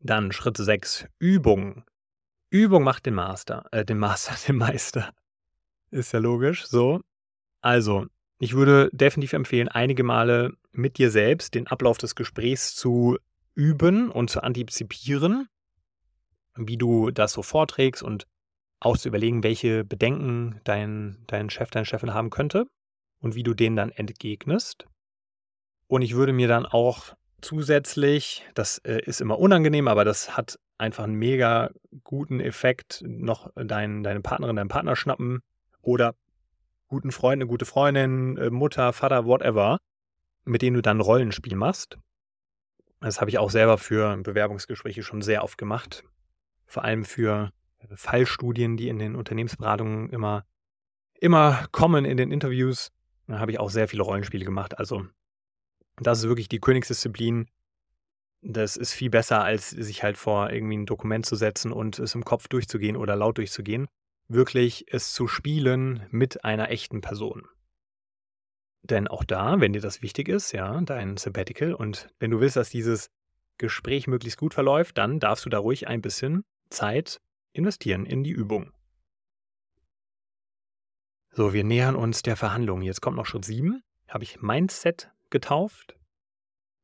[0.00, 1.06] Dann Schritt 6.
[1.18, 1.84] Übung.
[2.54, 5.12] Übung macht den Master, äh, den Master, den Meister.
[5.90, 6.66] Ist ja logisch.
[6.66, 7.00] So.
[7.60, 8.06] Also,
[8.38, 13.18] ich würde definitiv empfehlen, einige Male mit dir selbst den Ablauf des Gesprächs zu
[13.56, 15.48] üben und zu antizipieren,
[16.54, 18.28] wie du das so vorträgst und
[18.78, 22.66] auch zu überlegen, welche Bedenken dein, dein Chef, deine Chefin haben könnte
[23.18, 24.86] und wie du denen dann entgegnest.
[25.88, 30.60] Und ich würde mir dann auch zusätzlich, das äh, ist immer unangenehm, aber das hat
[30.78, 31.70] einfach einen mega
[32.02, 35.40] guten Effekt, noch dein, deine Partnerin, deinen Partner schnappen
[35.80, 36.14] oder
[36.88, 39.78] guten Freund, eine gute Freundin, äh, Mutter, Vater, whatever,
[40.44, 41.98] mit denen du dann Rollenspiel machst.
[43.00, 46.04] Das habe ich auch selber für Bewerbungsgespräche schon sehr oft gemacht.
[46.66, 47.50] Vor allem für
[47.94, 50.44] Fallstudien, die in den Unternehmensberatungen immer
[51.24, 52.92] immer kommen in den Interviews.
[53.26, 54.78] Da habe ich auch sehr viele Rollenspiele gemacht.
[54.78, 55.06] Also,
[55.96, 57.48] das ist wirklich die Königsdisziplin.
[58.46, 62.14] Das ist viel besser, als sich halt vor irgendwie ein Dokument zu setzen und es
[62.14, 63.88] im Kopf durchzugehen oder laut durchzugehen.
[64.28, 67.48] Wirklich es zu spielen mit einer echten Person.
[68.82, 72.56] Denn auch da, wenn dir das wichtig ist, ja, dein Sabbatical und wenn du willst,
[72.56, 73.08] dass dieses
[73.56, 77.22] Gespräch möglichst gut verläuft, dann darfst du da ruhig ein bisschen Zeit
[77.54, 78.72] investieren in die Übung.
[81.30, 82.82] So, wir nähern uns der Verhandlung.
[82.82, 83.82] Jetzt kommt noch Schritt 7.
[84.06, 85.96] Habe ich Mindset getauft?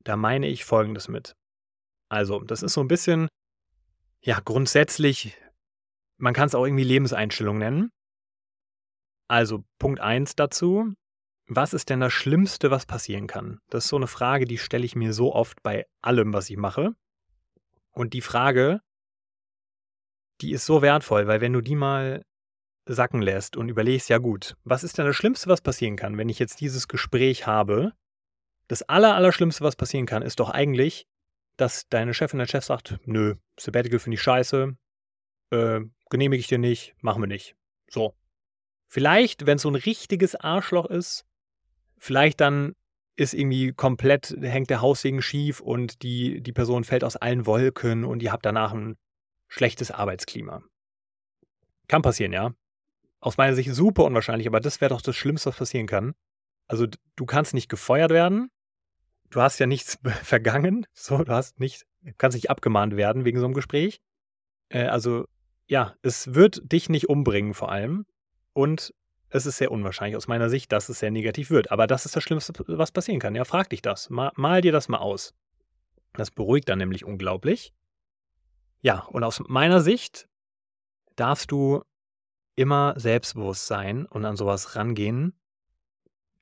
[0.05, 1.37] Da meine ich Folgendes mit.
[2.11, 3.29] Also, das ist so ein bisschen,
[4.20, 5.38] ja, grundsätzlich,
[6.18, 7.90] man kann es auch irgendwie Lebenseinstellung nennen.
[9.29, 10.92] Also, Punkt 1 dazu.
[11.46, 13.61] Was ist denn das Schlimmste, was passieren kann?
[13.70, 16.57] Das ist so eine Frage, die stelle ich mir so oft bei allem, was ich
[16.57, 16.94] mache.
[17.92, 18.81] Und die Frage,
[20.40, 22.25] die ist so wertvoll, weil wenn du die mal
[22.87, 26.29] sacken lässt und überlegst, ja gut, was ist denn das Schlimmste, was passieren kann, wenn
[26.29, 27.92] ich jetzt dieses Gespräch habe?
[28.68, 31.07] Das Allerallerschlimmste, was passieren kann, ist doch eigentlich,
[31.61, 34.77] dass deine Chefin, der Chef sagt, nö, Sabbatical finde ich scheiße,
[35.51, 37.57] äh, genehmige ich dir nicht, machen wir nicht.
[37.88, 38.14] So.
[38.88, 41.25] Vielleicht, wenn es so ein richtiges Arschloch ist,
[41.99, 42.75] vielleicht dann
[43.16, 48.05] ist irgendwie komplett, hängt der Haussegen schief und die, die Person fällt aus allen Wolken
[48.05, 48.96] und ihr habt danach ein
[49.49, 50.62] schlechtes Arbeitsklima.
[51.88, 52.55] Kann passieren, ja
[53.20, 56.14] aus meiner Sicht super unwahrscheinlich, aber das wäre doch das Schlimmste, was passieren kann.
[56.66, 58.51] Also du kannst nicht gefeuert werden,
[59.31, 61.87] du hast ja nichts vergangen, so, du hast nicht,
[62.19, 64.01] kannst nicht abgemahnt werden wegen so einem Gespräch.
[64.69, 65.27] Äh, also
[65.66, 68.07] ja, es wird dich nicht umbringen vor allem
[68.53, 68.93] und
[69.31, 71.71] es ist sehr unwahrscheinlich aus meiner Sicht, dass es sehr negativ wird.
[71.71, 73.37] Aber das ist das Schlimmste, was passieren kann.
[73.37, 74.11] Ja, frag dich das.
[74.11, 75.33] Mal, mal dir das mal aus.
[76.14, 77.73] Das beruhigt dann nämlich unglaublich.
[78.81, 80.29] Ja, und aus meiner Sicht
[81.14, 81.85] darfst du
[82.57, 85.38] immer selbstbewusst sein und an sowas rangehen.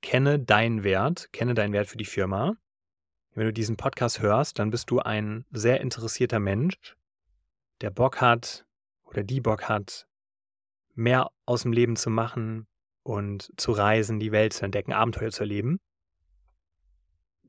[0.00, 2.56] Kenne deinen Wert, kenne deinen Wert für die Firma.
[3.38, 6.96] Wenn du diesen Podcast hörst, dann bist du ein sehr interessierter Mensch,
[7.80, 8.66] der Bock hat
[9.04, 10.08] oder die Bock hat,
[10.96, 12.66] mehr aus dem Leben zu machen
[13.04, 15.78] und zu reisen, die Welt zu entdecken, Abenteuer zu erleben.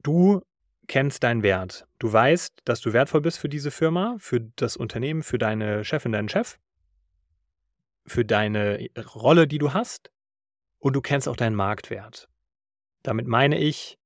[0.04, 0.44] Du
[0.86, 1.88] kennst deinen Wert.
[1.98, 6.12] Du weißt, dass du wertvoll bist für diese Firma, für das Unternehmen, für deine Chefin,
[6.12, 6.60] deinen Chef
[8.06, 10.12] für deine Rolle, die du hast
[10.78, 12.30] und du kennst auch deinen Marktwert.
[13.02, 13.98] Damit meine ich,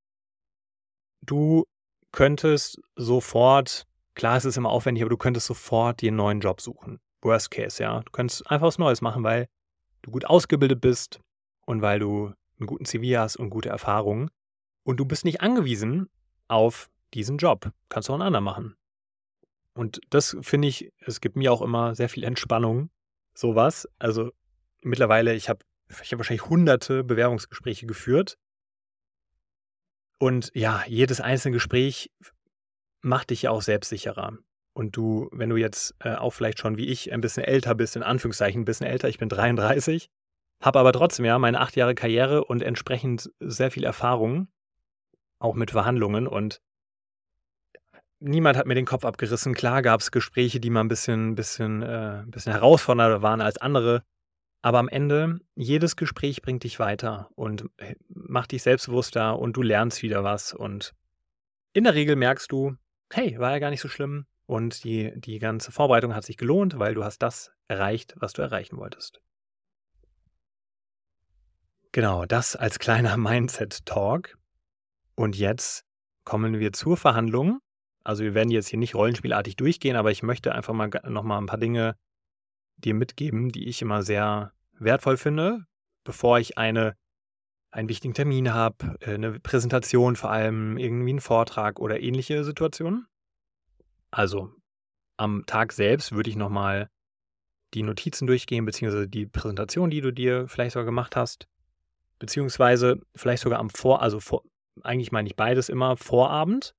[1.22, 1.66] du
[2.14, 6.62] könntest sofort, klar es ist immer aufwendig, aber du könntest sofort dir einen neuen Job
[6.62, 7.02] suchen.
[7.22, 8.00] Worst case, ja.
[8.00, 9.50] Du könntest einfach was Neues machen, weil
[10.02, 11.20] du gut ausgebildet bist
[11.66, 14.30] und weil du einen guten CV hast und gute Erfahrungen.
[14.84, 16.10] Und du bist nicht angewiesen
[16.48, 17.72] auf diesen Job.
[17.90, 18.76] Kannst du auch einen anderen machen.
[19.74, 22.90] Und das finde ich, es gibt mir auch immer sehr viel Entspannung,
[23.34, 23.88] sowas.
[23.98, 24.32] Also
[24.82, 25.66] mittlerweile, ich habe
[26.02, 28.38] ich hab wahrscheinlich hunderte Bewerbungsgespräche geführt.
[30.20, 32.12] Und ja, jedes einzelne Gespräch
[33.02, 34.38] macht dich ja auch selbstsicherer.
[34.74, 37.96] Und du, wenn du jetzt äh, auch vielleicht schon wie ich ein bisschen älter bist,
[37.96, 40.10] in Anführungszeichen ein bisschen älter, ich bin 33,
[40.62, 44.48] habe aber trotzdem ja meine acht Jahre Karriere und entsprechend sehr viel Erfahrung,
[45.40, 46.26] auch mit Verhandlungen.
[46.26, 46.62] Und
[48.20, 49.54] niemand hat mir den Kopf abgerissen.
[49.54, 53.58] Klar gab es Gespräche, die mal ein bisschen, bisschen, äh, ein bisschen herausfordernder waren als
[53.58, 54.04] andere.
[54.64, 59.62] Aber am Ende, jedes Gespräch bringt dich weiter und äh, macht dich selbstbewusster und du
[59.62, 60.54] lernst wieder was.
[60.54, 60.94] Und
[61.74, 62.78] in der Regel merkst du,
[63.12, 64.26] hey, war ja gar nicht so schlimm.
[64.46, 68.42] Und die, die ganze Vorbereitung hat sich gelohnt, weil du hast das erreicht, was du
[68.42, 69.22] erreichen wolltest.
[71.92, 74.38] Genau, das als kleiner Mindset-Talk.
[75.16, 75.84] Und jetzt
[76.24, 77.60] kommen wir zur Verhandlung.
[78.06, 81.48] Also wir werden jetzt hier nicht rollenspielartig durchgehen, aber ich möchte einfach mal nochmal ein
[81.48, 81.98] paar Dinge
[82.78, 85.66] dir mitgeben, die ich immer sehr wertvoll finde,
[86.04, 86.96] bevor ich eine,
[87.72, 93.08] einen wichtigen Termin habe, äh, eine Präsentation vor allem, irgendwie einen Vortrag oder ähnliche Situationen.
[94.12, 94.52] Also
[95.18, 96.90] am Tag selbst würde ich nochmal
[97.74, 101.48] die Notizen durchgehen, beziehungsweise die Präsentation, die du dir vielleicht sogar gemacht hast,
[102.20, 104.44] beziehungsweise vielleicht sogar am Vor, also vor,
[104.82, 106.76] eigentlich meine ich beides immer, Vorabend,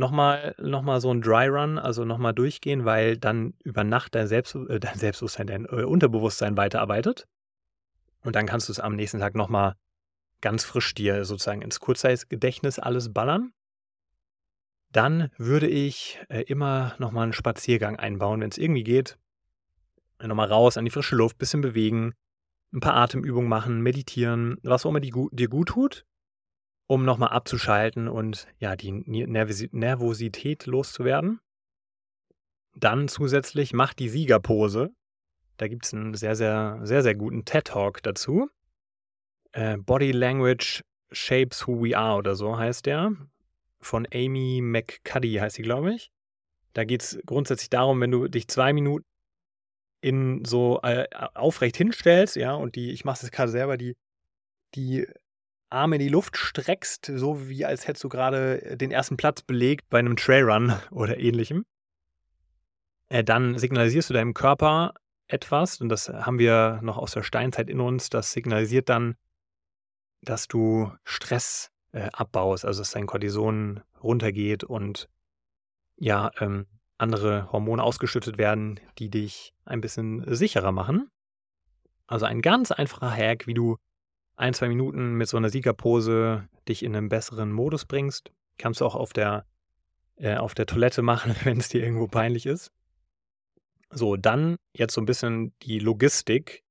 [0.00, 4.26] nochmal noch mal so ein Dry Run, also nochmal durchgehen, weil dann über Nacht dein,
[4.26, 7.28] Selbst, äh, dein Selbstbewusstsein, dein äh, Unterbewusstsein weiterarbeitet.
[8.22, 9.76] Und dann kannst du es am nächsten Tag nochmal
[10.40, 13.52] ganz frisch dir sozusagen ins Kurzzeitgedächtnis alles ballern.
[14.90, 19.18] Dann würde ich äh, immer nochmal einen Spaziergang einbauen, wenn es irgendwie geht.
[20.20, 22.14] Nochmal raus an die frische Luft, bisschen bewegen,
[22.72, 26.04] ein paar Atemübungen machen, meditieren, was auch immer dir gut tut
[26.90, 31.38] um nochmal abzuschalten und ja, die Nervosität loszuwerden.
[32.74, 34.90] Dann zusätzlich macht die Siegerpose.
[35.56, 38.50] Da gibt es einen sehr, sehr, sehr, sehr guten TED-Talk dazu.
[39.52, 40.82] Äh, Body Language
[41.12, 43.12] Shapes Who We Are oder so heißt der.
[43.78, 46.10] Von Amy McCuddy heißt sie, glaube ich.
[46.72, 49.06] Da geht es grundsätzlich darum, wenn du dich zwei Minuten
[50.00, 53.96] in so äh, aufrecht hinstellst, ja, und die, ich mache das gerade selber, die,
[54.74, 55.06] die
[55.70, 59.88] Arme in die Luft streckst, so wie als hättest du gerade den ersten Platz belegt
[59.88, 61.64] bei einem Trailrun oder ähnlichem.
[63.08, 64.94] Äh, dann signalisierst du deinem Körper
[65.26, 69.14] etwas, und das haben wir noch aus der Steinzeit in uns, das signalisiert dann,
[70.22, 75.08] dass du Stress äh, abbaust, also dass dein Cortison runtergeht und
[75.96, 76.66] ja, ähm,
[76.98, 81.10] andere Hormone ausgeschüttet werden, die dich ein bisschen sicherer machen.
[82.06, 83.76] Also ein ganz einfacher Hack, wie du
[84.40, 88.32] ein, zwei Minuten mit so einer Siegerpose dich in einen besseren Modus bringst.
[88.56, 89.44] Kannst du auch auf der,
[90.16, 92.72] äh, auf der Toilette machen, wenn es dir irgendwo peinlich ist.
[93.90, 96.64] So, dann jetzt so ein bisschen die Logistik.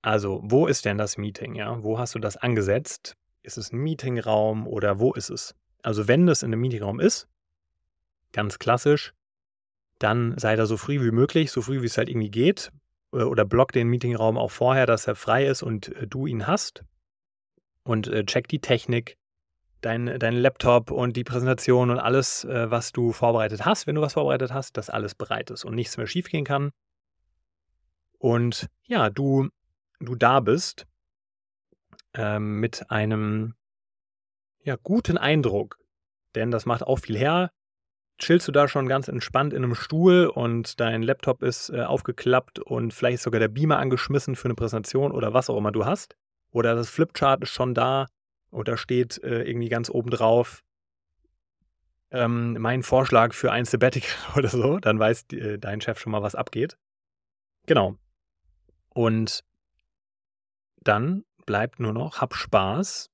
[0.00, 1.54] Also, wo ist denn das Meeting?
[1.54, 3.16] Ja, wo hast du das angesetzt?
[3.42, 5.54] Ist es ein Meetingraum oder wo ist es?
[5.82, 7.28] Also, wenn das in einem Meetingraum ist,
[8.32, 9.12] ganz klassisch,
[9.98, 12.72] dann sei da so früh wie möglich, so früh wie es halt irgendwie geht.
[13.14, 16.46] Äh, oder block den Meetingraum auch vorher, dass er frei ist und äh, du ihn
[16.46, 16.84] hast.
[17.84, 19.16] Und äh, check die Technik,
[19.80, 24.14] dein, dein Laptop und die Präsentation und alles, was du vorbereitet hast, wenn du was
[24.14, 26.70] vorbereitet hast, dass alles bereit ist und nichts mehr schiefgehen kann.
[28.16, 29.50] Und ja, du,
[30.00, 30.86] du da bist
[32.14, 33.54] ähm, mit einem
[34.62, 35.78] ja, guten Eindruck.
[36.34, 37.50] Denn das macht auch viel her
[38.18, 42.58] chillst du da schon ganz entspannt in einem Stuhl und dein Laptop ist äh, aufgeklappt
[42.58, 45.84] und vielleicht ist sogar der Beamer angeschmissen für eine Präsentation oder was auch immer du
[45.84, 46.16] hast.
[46.50, 48.06] Oder das Flipchart ist schon da
[48.50, 50.62] und da steht äh, irgendwie ganz oben drauf
[52.10, 54.78] ähm, mein Vorschlag für ein Sabbatical oder so.
[54.78, 56.78] Dann weiß äh, dein Chef schon mal, was abgeht.
[57.66, 57.96] Genau.
[58.90, 59.42] Und
[60.82, 63.10] dann bleibt nur noch, hab Spaß,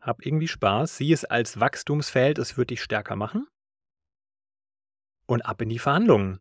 [0.00, 3.46] hab irgendwie Spaß, sieh es als Wachstumsfeld, es wird dich stärker machen
[5.26, 6.40] und ab in die Verhandlungen.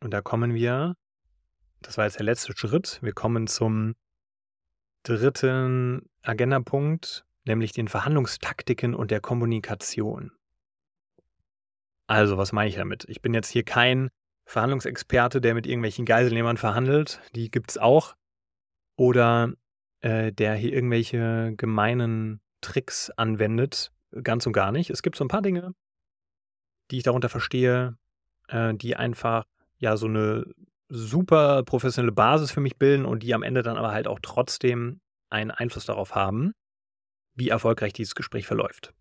[0.00, 0.96] Und da kommen wir,
[1.80, 3.94] das war jetzt der letzte Schritt, wir kommen zum
[5.02, 10.32] dritten Agendapunkt, nämlich den Verhandlungstaktiken und der Kommunikation.
[12.06, 13.04] Also, was meine ich damit?
[13.08, 14.10] Ich bin jetzt hier kein
[14.46, 18.14] Verhandlungsexperte, der mit irgendwelchen Geiselnehmern verhandelt, die gibt es auch.
[18.96, 19.54] Oder
[20.00, 24.90] äh, der hier irgendwelche gemeinen Tricks anwendet, ganz und gar nicht.
[24.90, 25.74] Es gibt so ein paar Dinge,
[26.90, 27.96] die ich darunter verstehe,
[28.48, 29.46] äh, die einfach
[29.78, 30.44] ja so eine
[30.88, 35.00] super professionelle Basis für mich bilden und die am Ende dann aber halt auch trotzdem
[35.30, 36.52] einen Einfluss darauf haben,
[37.34, 38.94] wie erfolgreich dieses Gespräch verläuft.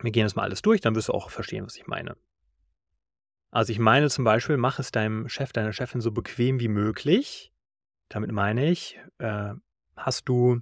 [0.00, 2.16] Wir gehen das mal alles durch, dann wirst du auch verstehen, was ich meine.
[3.50, 7.52] Also ich meine zum Beispiel, mach es deinem Chef, deiner Chefin so bequem wie möglich.
[8.08, 9.54] Damit meine ich, äh,
[9.96, 10.60] hast du,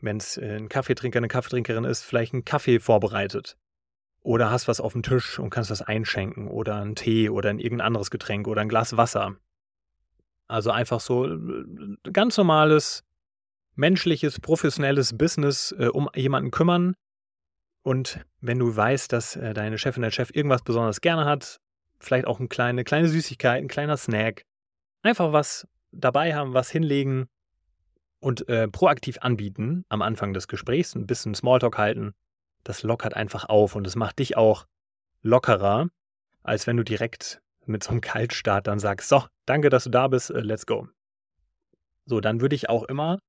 [0.00, 3.58] wenn es ein Kaffeetrinker, eine Kaffeetrinkerin ist, vielleicht einen Kaffee vorbereitet.
[4.22, 7.58] Oder hast was auf dem Tisch und kannst was einschenken oder einen Tee oder ein
[7.58, 9.36] irgendein anderes Getränk oder ein Glas Wasser.
[10.48, 11.38] Also einfach so äh,
[12.12, 13.04] ganz normales,
[13.74, 16.94] menschliches, professionelles Business äh, um jemanden kümmern.
[17.82, 21.60] Und wenn du weißt, dass äh, deine Chefin, der Chef irgendwas besonders gerne hat,
[22.00, 24.44] vielleicht auch eine kleine, kleine Süßigkeit, ein kleiner Snack,
[25.02, 27.28] einfach was dabei haben, was hinlegen
[28.20, 32.14] und äh, proaktiv anbieten am Anfang des Gesprächs, ein bisschen Smalltalk halten
[32.68, 34.66] das lockert einfach auf und es macht dich auch
[35.22, 35.88] lockerer,
[36.42, 40.06] als wenn du direkt mit so einem Kaltstart dann sagst, so, danke, dass du da
[40.08, 40.86] bist, äh, let's go.
[42.04, 43.20] So, dann würde ich auch immer,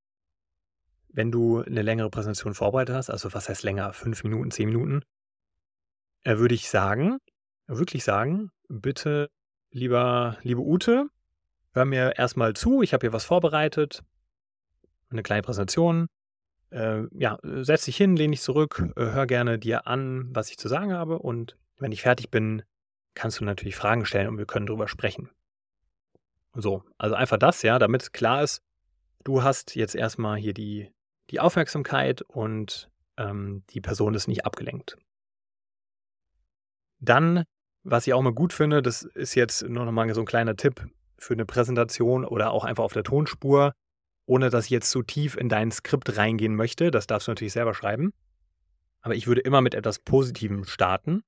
[1.08, 5.02] wenn du eine längere Präsentation vorbereitet hast, also was heißt länger, fünf Minuten, zehn Minuten,
[6.24, 7.18] äh, würde ich sagen,
[7.66, 9.30] wirklich sagen, bitte,
[9.70, 11.08] lieber, liebe Ute,
[11.72, 14.02] hör mir erstmal zu, ich habe hier was vorbereitet,
[15.08, 16.08] eine kleine Präsentation,
[16.70, 20.58] äh, ja, setz dich hin, lehn dich zurück, äh, hör gerne dir an, was ich
[20.58, 22.62] zu sagen habe und wenn ich fertig bin,
[23.14, 25.30] kannst du natürlich Fragen stellen und wir können drüber sprechen.
[26.54, 28.62] So, also einfach das, ja, damit klar ist,
[29.24, 30.90] du hast jetzt erstmal hier die,
[31.30, 34.96] die Aufmerksamkeit und ähm, die Person ist nicht abgelenkt.
[36.98, 37.44] Dann,
[37.82, 40.86] was ich auch mal gut finde, das ist jetzt nur nochmal so ein kleiner Tipp
[41.18, 43.72] für eine Präsentation oder auch einfach auf der Tonspur,
[44.30, 46.92] ohne dass ich jetzt zu tief in dein Skript reingehen möchte.
[46.92, 48.12] Das darfst du natürlich selber schreiben.
[49.00, 51.24] Aber ich würde immer mit etwas Positivem starten,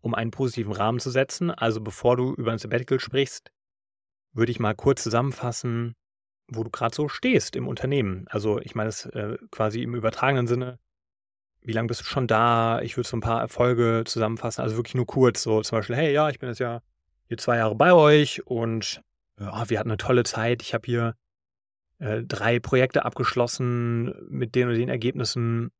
[0.00, 1.50] um einen positiven Rahmen zu setzen.
[1.50, 3.50] Also bevor du über ein Sabbatical sprichst,
[4.34, 5.96] würde ich mal kurz zusammenfassen,
[6.46, 8.26] wo du gerade so stehst im Unternehmen.
[8.28, 10.78] Also ich meine es äh, quasi im übertragenen Sinne.
[11.60, 12.80] Wie lange bist du schon da?
[12.82, 14.62] Ich würde so ein paar Erfolge zusammenfassen.
[14.62, 15.42] Also wirklich nur kurz.
[15.42, 16.82] So zum Beispiel, hey, ja, ich bin jetzt ja
[17.26, 19.02] hier zwei Jahre bei euch und
[19.40, 20.62] ja, wir hatten eine tolle Zeit.
[20.62, 21.16] Ich habe hier
[21.98, 25.70] äh, drei Projekte abgeschlossen mit den und den Ergebnissen.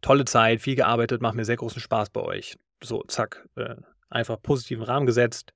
[0.00, 2.56] Tolle Zeit, viel gearbeitet, macht mir sehr großen Spaß bei euch.
[2.82, 3.76] So, zack, äh,
[4.08, 5.52] einfach positiven Rahmen gesetzt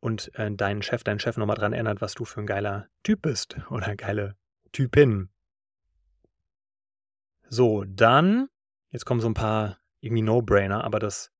[0.00, 3.22] und äh, deinen Chef, deinen Chef nochmal dran erinnert, was du für ein geiler Typ
[3.22, 4.36] bist oder geile
[4.72, 5.30] Typin.
[7.48, 8.48] So, dann,
[8.90, 11.30] jetzt kommen so ein paar irgendwie No-Brainer, aber das,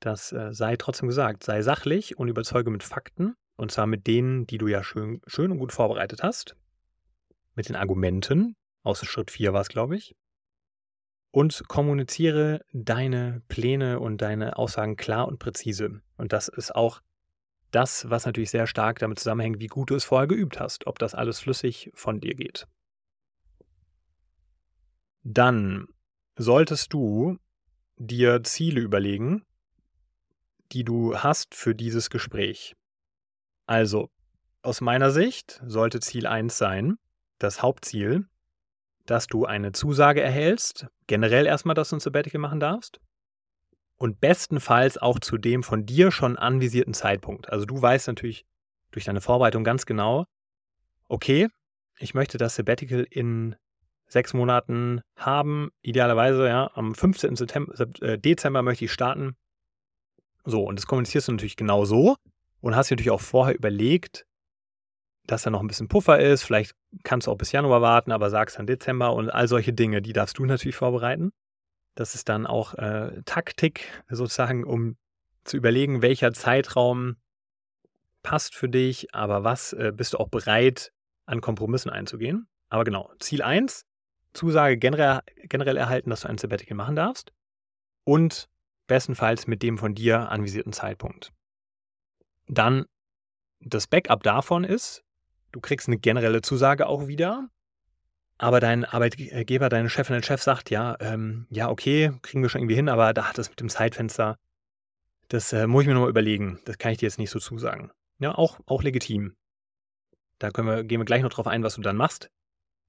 [0.00, 1.44] das äh, sei trotzdem gesagt.
[1.44, 3.36] Sei sachlich und überzeuge mit Fakten.
[3.56, 6.56] Und zwar mit denen, die du ja schön, schön und gut vorbereitet hast.
[7.54, 8.56] Mit den Argumenten.
[8.82, 10.16] Aus Schritt 4 war es, glaube ich.
[11.30, 16.02] Und kommuniziere deine Pläne und deine Aussagen klar und präzise.
[16.16, 17.00] Und das ist auch
[17.70, 20.98] das, was natürlich sehr stark damit zusammenhängt, wie gut du es vorher geübt hast, ob
[20.98, 22.66] das alles flüssig von dir geht.
[25.22, 25.88] Dann
[26.36, 27.38] solltest du
[27.96, 29.44] dir Ziele überlegen,
[30.72, 32.74] die du hast für dieses Gespräch.
[33.66, 34.10] Also,
[34.62, 36.98] aus meiner Sicht sollte Ziel 1 sein,
[37.42, 38.26] das Hauptziel,
[39.06, 43.00] dass du eine Zusage erhältst, generell erstmal, dass du ein Sabbatical machen darfst
[43.96, 47.50] und bestenfalls auch zu dem von dir schon anvisierten Zeitpunkt.
[47.50, 48.44] Also du weißt natürlich
[48.90, 50.26] durch deine Vorbereitung ganz genau,
[51.08, 51.48] okay,
[51.98, 53.56] ich möchte das Sabbatical in
[54.08, 55.70] sechs Monaten haben.
[55.82, 57.36] Idealerweise, ja, am 15.
[57.36, 59.36] September, äh, Dezember möchte ich starten.
[60.44, 62.16] So, und das kommunizierst du natürlich genau so
[62.60, 64.26] und hast dir natürlich auch vorher überlegt,
[65.26, 66.42] dass da noch ein bisschen Puffer ist.
[66.42, 70.02] Vielleicht kannst du auch bis Januar warten, aber sagst dann Dezember und all solche Dinge,
[70.02, 71.32] die darfst du natürlich vorbereiten.
[71.94, 74.96] Das ist dann auch äh, Taktik sozusagen, um
[75.44, 77.16] zu überlegen, welcher Zeitraum
[78.22, 80.92] passt für dich, aber was äh, bist du auch bereit,
[81.26, 82.48] an Kompromissen einzugehen.
[82.68, 83.84] Aber genau, Ziel 1,
[84.32, 87.32] Zusage generell, generell erhalten, dass du ein Sabbatical machen darfst
[88.04, 88.48] und
[88.86, 91.32] bestenfalls mit dem von dir anvisierten Zeitpunkt.
[92.48, 92.86] Dann
[93.60, 95.04] das Backup davon ist,
[95.52, 97.48] du kriegst eine generelle Zusage auch wieder,
[98.38, 102.62] aber dein Arbeitgeber, deine Chefin, dein Chef sagt, ja, ähm, ja, okay, kriegen wir schon
[102.62, 104.36] irgendwie hin, aber da hat das mit dem Zeitfenster,
[105.28, 106.60] das äh, muss ich mir nochmal überlegen.
[106.64, 107.90] Das kann ich dir jetzt nicht so zusagen.
[108.18, 109.36] Ja, auch, auch legitim.
[110.38, 112.30] Da können wir, gehen wir gleich noch drauf ein, was du dann machst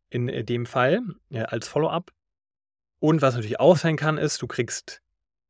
[0.10, 2.12] in äh, dem Fall äh, als Follow-up.
[3.00, 5.02] Und was natürlich auch sein kann, ist, du kriegst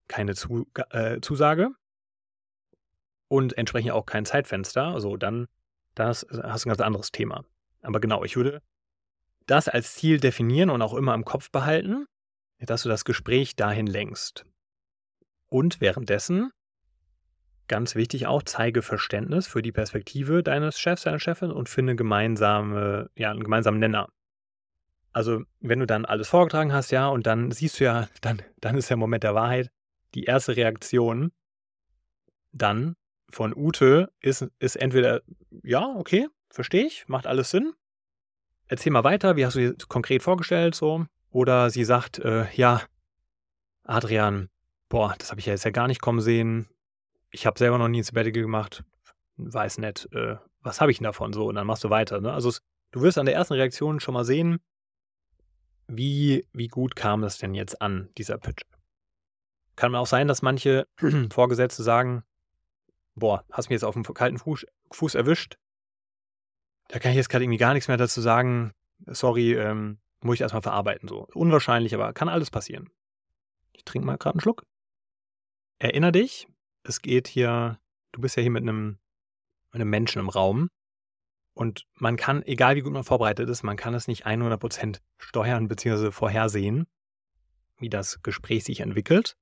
[0.08, 1.70] keine Zu äh, Zusage
[3.28, 4.86] und entsprechend auch kein Zeitfenster.
[4.86, 5.48] Also dann
[5.96, 7.46] das hast du ein ganz anderes Thema.
[7.82, 8.62] Aber genau, ich würde
[9.46, 12.06] das als Ziel definieren und auch immer im Kopf behalten,
[12.60, 14.46] dass du das Gespräch dahin lenkst.
[15.48, 16.52] Und währenddessen,
[17.68, 23.10] ganz wichtig auch, zeige Verständnis für die Perspektive deines Chefs, deiner Chefin und finde gemeinsame,
[23.16, 24.10] ja, einen gemeinsamen Nenner.
[25.12, 28.78] Also, wenn du dann alles vorgetragen hast, ja, und dann siehst du ja, dann, dann
[28.78, 29.70] ist der Moment der Wahrheit,
[30.16, 31.32] die erste Reaktion
[32.52, 32.96] dann
[33.36, 35.22] von Ute ist, ist entweder,
[35.64, 37.74] ja, okay, verstehe ich, macht alles Sinn.
[38.68, 41.06] Erzähl mal weiter, wie hast du dir konkret vorgestellt, so.
[41.30, 42.82] Oder sie sagt, äh, ja,
[43.84, 44.50] Adrian,
[44.90, 46.70] boah, das habe ich ja jetzt ja gar nicht kommen sehen.
[47.32, 48.84] Ich habe selber noch nie ein Sabbatical gemacht.
[49.38, 51.48] Weiß nicht, äh, was habe ich denn davon so?
[51.48, 52.22] Und dann machst du weiter.
[52.22, 52.32] Ne?
[52.32, 52.52] Also
[52.92, 54.60] du wirst an der ersten Reaktion schon mal sehen,
[55.88, 58.64] wie, wie gut kam das denn jetzt an, dieser Pitch?
[59.76, 60.88] Kann auch sein, dass manche
[61.32, 62.24] Vorgesetzte sagen,
[63.16, 65.58] boah, hast mich jetzt auf dem kalten Fuß, Fuß erwischt.
[66.90, 68.74] Da kann ich jetzt gerade irgendwie gar nichts mehr dazu sagen.
[69.06, 71.08] Sorry, ähm, muss ich erstmal verarbeiten.
[71.08, 71.28] So.
[71.34, 72.90] Unwahrscheinlich, aber kann alles passieren.
[73.74, 74.64] Ich trinke mal gerade einen Schluck.
[75.80, 76.48] Erinner dich,
[76.84, 77.80] es geht hier,
[78.12, 79.00] du bist ja hier mit einem,
[79.72, 80.70] mit einem Menschen im Raum.
[81.54, 85.68] Und man kann, egal wie gut man vorbereitet ist, man kann es nicht 100% steuern
[85.68, 86.12] bzw.
[86.12, 86.88] vorhersehen,
[87.78, 89.36] wie das Gespräch sich entwickelt.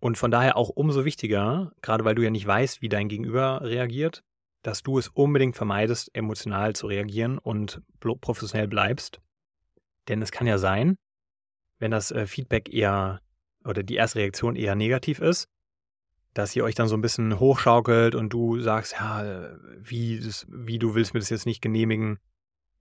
[0.00, 3.60] Und von daher auch umso wichtiger, gerade weil du ja nicht weißt, wie dein Gegenüber
[3.62, 4.24] reagiert,
[4.62, 9.20] dass du es unbedingt vermeidest, emotional zu reagieren und professionell bleibst.
[10.08, 10.96] Denn es kann ja sein,
[11.78, 13.20] wenn das äh, Feedback eher
[13.64, 15.48] oder die erste Reaktion eher negativ ist,
[16.34, 20.94] dass ihr euch dann so ein bisschen hochschaukelt und du sagst, ja, wie, wie du
[20.94, 22.18] willst mir das jetzt nicht genehmigen.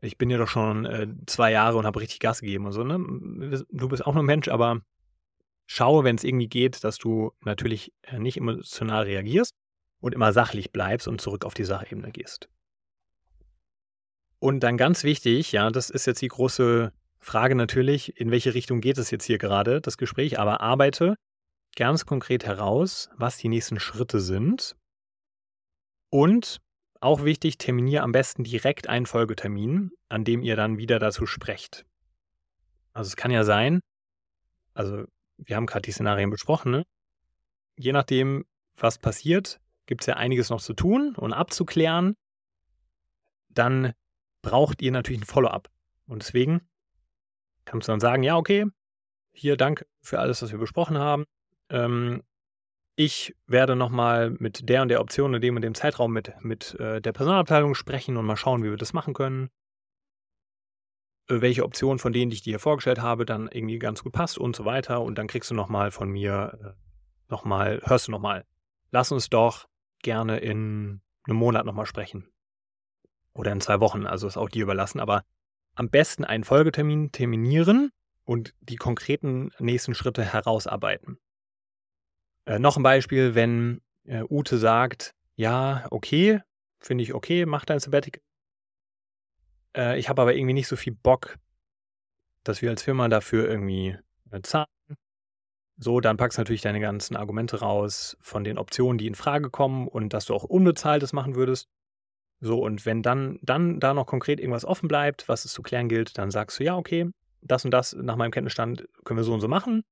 [0.02, 2.84] Ich bin ja doch schon äh, zwei Jahre und habe richtig Gas gegeben und so,
[2.84, 3.66] ne?
[3.70, 4.82] Du bist auch nur Mensch, aber
[5.70, 9.54] schau, wenn es irgendwie geht, dass du natürlich äh, nicht emotional reagierst
[10.02, 12.50] und immer sachlich bleibst und zurück auf die Sachebene gehst.
[14.40, 18.82] Und dann ganz wichtig, ja, das ist jetzt die große Frage natürlich, in welche Richtung
[18.82, 21.16] geht es jetzt hier gerade, das Gespräch, aber arbeite
[21.76, 24.76] ganz konkret heraus, was die nächsten Schritte sind.
[26.10, 26.58] Und
[27.00, 31.86] auch wichtig, terminiere am besten direkt einen Folgetermin, an dem ihr dann wieder dazu sprecht.
[32.94, 33.82] Also es kann ja sein,
[34.74, 35.06] also
[35.46, 36.86] wir haben gerade die Szenarien besprochen, ne?
[37.80, 42.16] je nachdem, was passiert, gibt es ja einiges noch zu tun und abzuklären.
[43.50, 43.94] Dann
[44.42, 45.70] braucht ihr natürlich ein Follow-up.
[46.06, 46.62] Und deswegen
[47.66, 48.66] kannst du dann sagen, ja, okay,
[49.32, 51.26] hier danke für alles, was wir besprochen haben.
[51.70, 52.22] Ähm,
[52.96, 56.78] ich werde nochmal mit der und der Option in dem und dem Zeitraum mit, mit
[56.80, 59.50] äh, der Personalabteilung sprechen und mal schauen, wie wir das machen können.
[61.30, 64.38] Äh, welche Option von denen, die ich dir vorgestellt habe, dann irgendwie ganz gut passt
[64.38, 65.02] und so weiter.
[65.02, 68.46] Und dann kriegst du nochmal von mir, äh, nochmal, hörst du nochmal.
[68.92, 69.68] Lass uns doch
[70.02, 72.28] gerne in einem Monat nochmal sprechen.
[73.34, 75.00] Oder in zwei Wochen, also ist auch dir überlassen.
[75.00, 75.24] Aber
[75.76, 77.92] am besten einen Folgetermin terminieren
[78.26, 81.20] und die konkreten nächsten Schritte herausarbeiten.
[82.46, 86.42] Äh, noch ein Beispiel, wenn äh, Ute sagt, ja, okay,
[86.80, 88.22] finde ich okay, mach dein Sabbatical.
[89.80, 91.38] Äh, ich habe aber irgendwie nicht so viel Bock,
[92.44, 93.98] dass wir als Firma dafür irgendwie
[94.32, 94.68] äh, zahlen.
[95.78, 99.50] So, dann packst du natürlich deine ganzen Argumente raus von den Optionen, die in Frage
[99.50, 101.70] kommen und dass du auch unbezahltes machen würdest.
[102.42, 105.88] So, und wenn dann, dann da noch konkret irgendwas offen bleibt, was es zu klären
[105.88, 107.10] gilt, dann sagst du, ja, okay,
[107.42, 109.84] das und das nach meinem Kenntnisstand können wir so und so machen.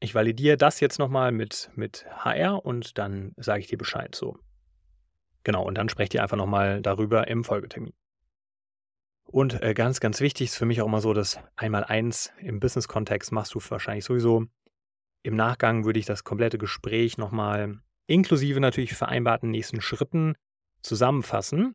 [0.00, 4.14] Ich validiere das jetzt nochmal mit, mit HR und dann sage ich dir Bescheid.
[4.14, 4.38] So.
[5.44, 7.92] Genau, und dann sprecht ihr einfach nochmal darüber im Folgetermin.
[9.32, 12.60] Und äh, ganz, ganz wichtig ist für mich auch immer so, dass einmal eins im
[12.60, 14.44] Business-Kontext machst du wahrscheinlich sowieso.
[15.22, 20.34] Im Nachgang würde ich das komplette Gespräch nochmal inklusive natürlich vereinbarten nächsten Schritten
[20.82, 21.74] zusammenfassen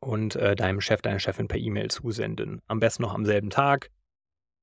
[0.00, 2.62] und äh, deinem Chef, deiner Chefin per E-Mail zusenden.
[2.68, 3.90] Am besten noch am selben Tag.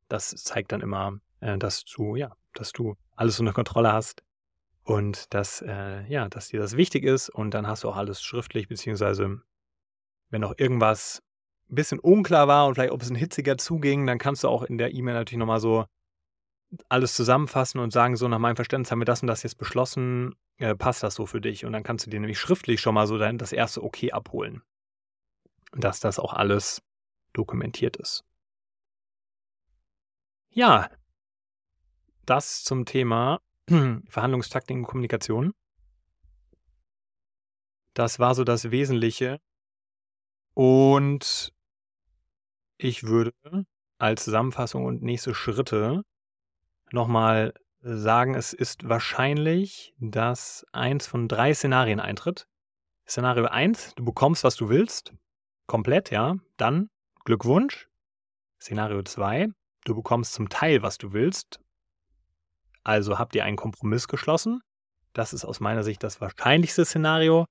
[0.07, 4.23] Das zeigt dann immer, äh, dass du, ja, dass du alles unter Kontrolle hast
[4.81, 8.23] und dass, äh, ja, dass dir das wichtig ist und dann hast du auch alles
[8.23, 9.41] schriftlich, beziehungsweise
[10.31, 11.21] wenn noch irgendwas
[11.69, 14.63] ein bisschen unklar war und vielleicht ob es ein hitziger zuging, dann kannst du auch
[14.63, 15.85] in der E-Mail natürlich nochmal so
[16.89, 20.35] alles zusammenfassen und sagen, so nach meinem Verständnis haben wir das und das jetzt beschlossen,
[20.57, 21.65] äh, passt das so für dich?
[21.65, 24.61] Und dann kannst du dir nämlich schriftlich schon mal so dein, das erste Okay abholen.
[25.71, 26.81] Dass das auch alles
[27.33, 28.23] dokumentiert ist.
[30.51, 30.89] Ja,
[32.25, 33.39] das zum Thema
[34.09, 35.53] Verhandlungstaktik und Kommunikation.
[37.93, 39.39] Das war so das Wesentliche.
[40.53, 41.53] Und
[42.77, 43.33] ich würde
[43.97, 46.03] als Zusammenfassung und nächste Schritte
[46.91, 52.47] nochmal sagen, es ist wahrscheinlich, dass eins von drei Szenarien eintritt.
[53.07, 55.13] Szenario 1, du bekommst, was du willst.
[55.65, 56.35] Komplett, ja.
[56.57, 56.89] Dann
[57.23, 57.87] Glückwunsch.
[58.59, 59.49] Szenario 2,
[59.85, 61.59] du bekommst zum Teil, was du willst.
[62.83, 64.61] Also habt ihr einen Kompromiss geschlossen.
[65.13, 67.45] Das ist aus meiner Sicht das wahrscheinlichste Szenario.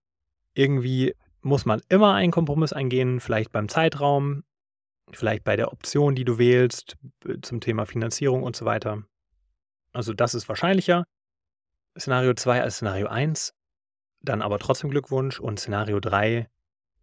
[0.55, 4.45] Irgendwie muss man immer einen Kompromiss eingehen, vielleicht beim Zeitraum,
[5.12, 6.96] vielleicht bei der Option, die du wählst,
[7.42, 9.04] zum Thema Finanzierung und so weiter.
[9.92, 11.04] Also das ist wahrscheinlicher.
[11.98, 13.54] Szenario 2 als Szenario 1.
[14.20, 15.40] Dann aber trotzdem Glückwunsch.
[15.40, 16.48] Und Szenario 3,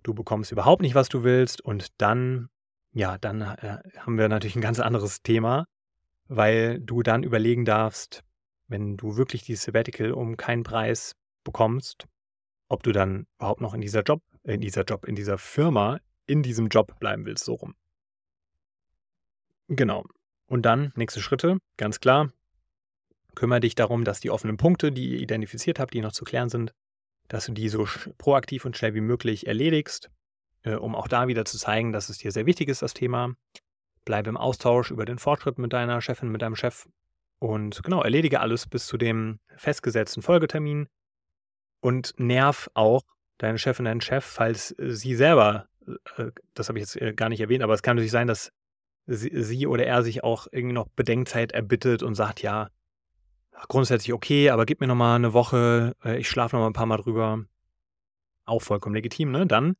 [0.04, 1.62] du bekommst überhaupt nicht, was du willst.
[1.62, 2.50] Und dann,
[2.92, 5.66] ja, dann äh, haben wir natürlich ein ganz anderes Thema,
[6.28, 8.24] weil du dann überlegen darfst,
[8.68, 12.08] wenn du wirklich dieses Sabbatical um keinen Preis bekommst,
[12.70, 16.44] ob du dann überhaupt noch in dieser Job, in dieser Job, in dieser Firma, in
[16.44, 17.76] diesem Job bleiben willst, so rum.
[19.76, 20.06] Genau.
[20.48, 22.32] Und dann nächste Schritte, ganz klar,
[23.36, 26.50] Kümmere dich darum, dass die offenen Punkte, die ihr identifiziert habt, die noch zu klären
[26.50, 26.74] sind,
[27.28, 30.12] dass du die so proaktiv und schnell wie möglich erledigst,
[30.64, 33.34] äh, um auch da wieder zu zeigen, dass es dir sehr wichtig ist, das Thema.
[34.06, 36.88] Bleibe im Austausch über den Fortschritt mit deiner Chefin, mit deinem Chef
[37.40, 40.88] und genau, erledige alles bis zu dem festgesetzten Folgetermin
[41.80, 43.04] und nerv auch
[43.38, 45.68] deine Chefin, deinen Chef, falls sie selber,
[46.18, 48.52] äh, das habe ich jetzt äh, gar nicht erwähnt, aber es kann natürlich sein, dass
[49.06, 52.70] sie, sie oder er sich auch irgendwie noch Bedenkzeit erbittet und sagt, ja,
[53.68, 56.98] grundsätzlich okay, aber gib mir nochmal eine Woche, äh, ich schlafe nochmal ein paar Mal
[56.98, 57.46] drüber.
[58.46, 59.48] Auch vollkommen legitim, ne?
[59.48, 59.76] Dann.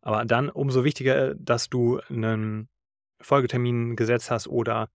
[0.00, 2.68] Aber dann umso wichtiger, dass du einen
[3.20, 4.88] Folgetermin gesetzt hast oder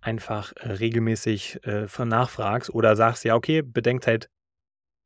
[0.00, 4.30] einfach äh, regelmäßig äh, nachfragst oder sagst, ja, okay, Bedenkzeit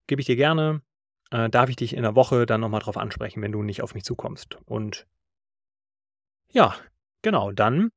[0.07, 0.82] gebe ich dir gerne.
[1.30, 3.95] Äh, darf ich dich in der Woche dann nochmal drauf ansprechen, wenn du nicht auf
[3.95, 4.59] mich zukommst?
[4.66, 5.07] Und
[6.53, 6.76] ja,
[7.22, 7.91] genau, dann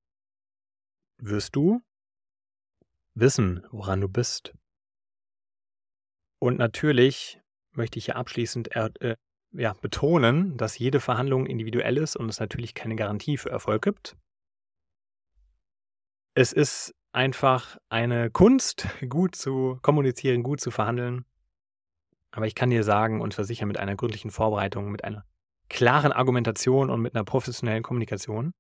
[1.18, 1.82] wirst du
[3.15, 4.53] wissen, woran du bist.
[6.39, 7.41] Und natürlich
[7.72, 9.15] möchte ich hier abschließend äh,
[9.51, 14.15] ja, betonen, dass jede Verhandlung individuell ist und es natürlich keine Garantie für Erfolg gibt.
[16.36, 21.26] Es ist einfach eine Kunst, gut zu kommunizieren, gut zu verhandeln.
[22.32, 25.26] Aber ich kann dir sagen und versichern, mit einer gründlichen Vorbereitung, mit einer
[25.70, 28.53] klaren Argumentation und mit einer professionellen Kommunikation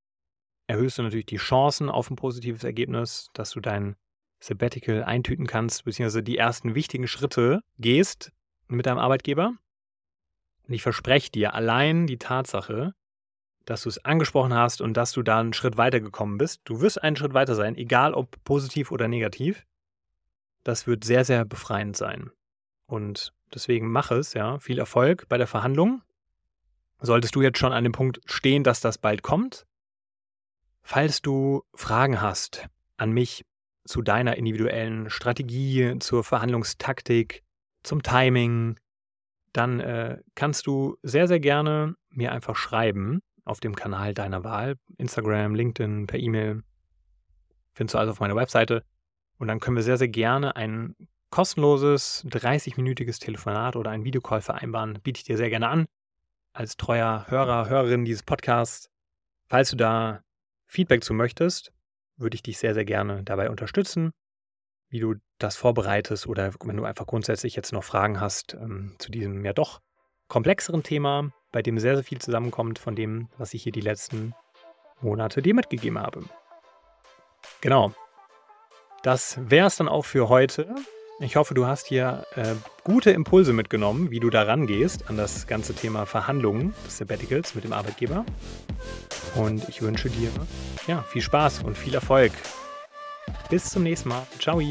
[0.67, 3.95] erhöhst du natürlich die Chancen auf ein positives Ergebnis, dass du dein
[4.39, 8.31] Sabbatical eintüten kannst, beziehungsweise die ersten wichtigen Schritte gehst
[8.67, 9.53] mit deinem Arbeitgeber.
[10.67, 12.93] Und ich verspreche dir, allein die Tatsache,
[13.65, 16.61] dass du es angesprochen hast und dass du da einen Schritt weiter gekommen bist.
[16.65, 19.65] Du wirst einen Schritt weiter sein, egal ob positiv oder negativ.
[20.63, 22.31] Das wird sehr, sehr befreiend sein.
[22.85, 24.59] Und deswegen mach es, ja.
[24.59, 26.01] Viel Erfolg bei der Verhandlung.
[26.99, 29.66] Solltest du jetzt schon an dem Punkt stehen, dass das bald kommt?
[30.89, 33.45] Falls du Fragen hast an mich
[33.83, 37.43] zu deiner individuellen Strategie, zur Verhandlungstaktik,
[37.83, 38.79] zum Timing,
[39.51, 44.77] dann äh, kannst du sehr, sehr gerne mir einfach schreiben auf dem Kanal deiner Wahl.
[44.97, 46.63] Instagram, LinkedIn, per E-Mail.
[47.73, 48.85] Findest du also auf meiner Webseite.
[49.39, 50.95] Und dann können wir sehr, sehr gerne ein
[51.31, 54.99] kostenloses 30-minütiges Telefonat oder einen Videocall vereinbaren.
[55.03, 55.85] Biete ich dir sehr gerne an.
[56.53, 58.89] Als treuer Hörer, Hörerin dieses Podcasts.
[59.49, 60.21] Falls du da
[60.67, 61.73] Feedback zu möchtest,
[62.17, 64.11] würde ich dich sehr, sehr gerne dabei unterstützen,
[64.89, 69.11] wie du das vorbereitest oder wenn du einfach grundsätzlich jetzt noch Fragen hast ähm, zu
[69.11, 69.81] diesem ja doch
[70.27, 74.33] komplexeren Thema, bei dem sehr, sehr viel zusammenkommt von dem, was ich hier die letzten
[74.99, 76.23] Monate dir mitgegeben habe.
[77.61, 77.93] Genau.
[79.03, 80.75] Das wäre es dann auch für heute.
[81.19, 82.53] Ich hoffe, du hast hier äh,
[82.83, 87.63] gute Impulse mitgenommen, wie du da rangehst an das ganze Thema Verhandlungen des Sabbaticals mit
[87.63, 88.23] dem Arbeitgeber.
[89.35, 90.29] Und ich wünsche dir
[90.85, 92.31] ja, viel Spaß und viel Erfolg.
[93.49, 94.27] Bis zum nächsten Mal.
[94.39, 94.61] Ciao.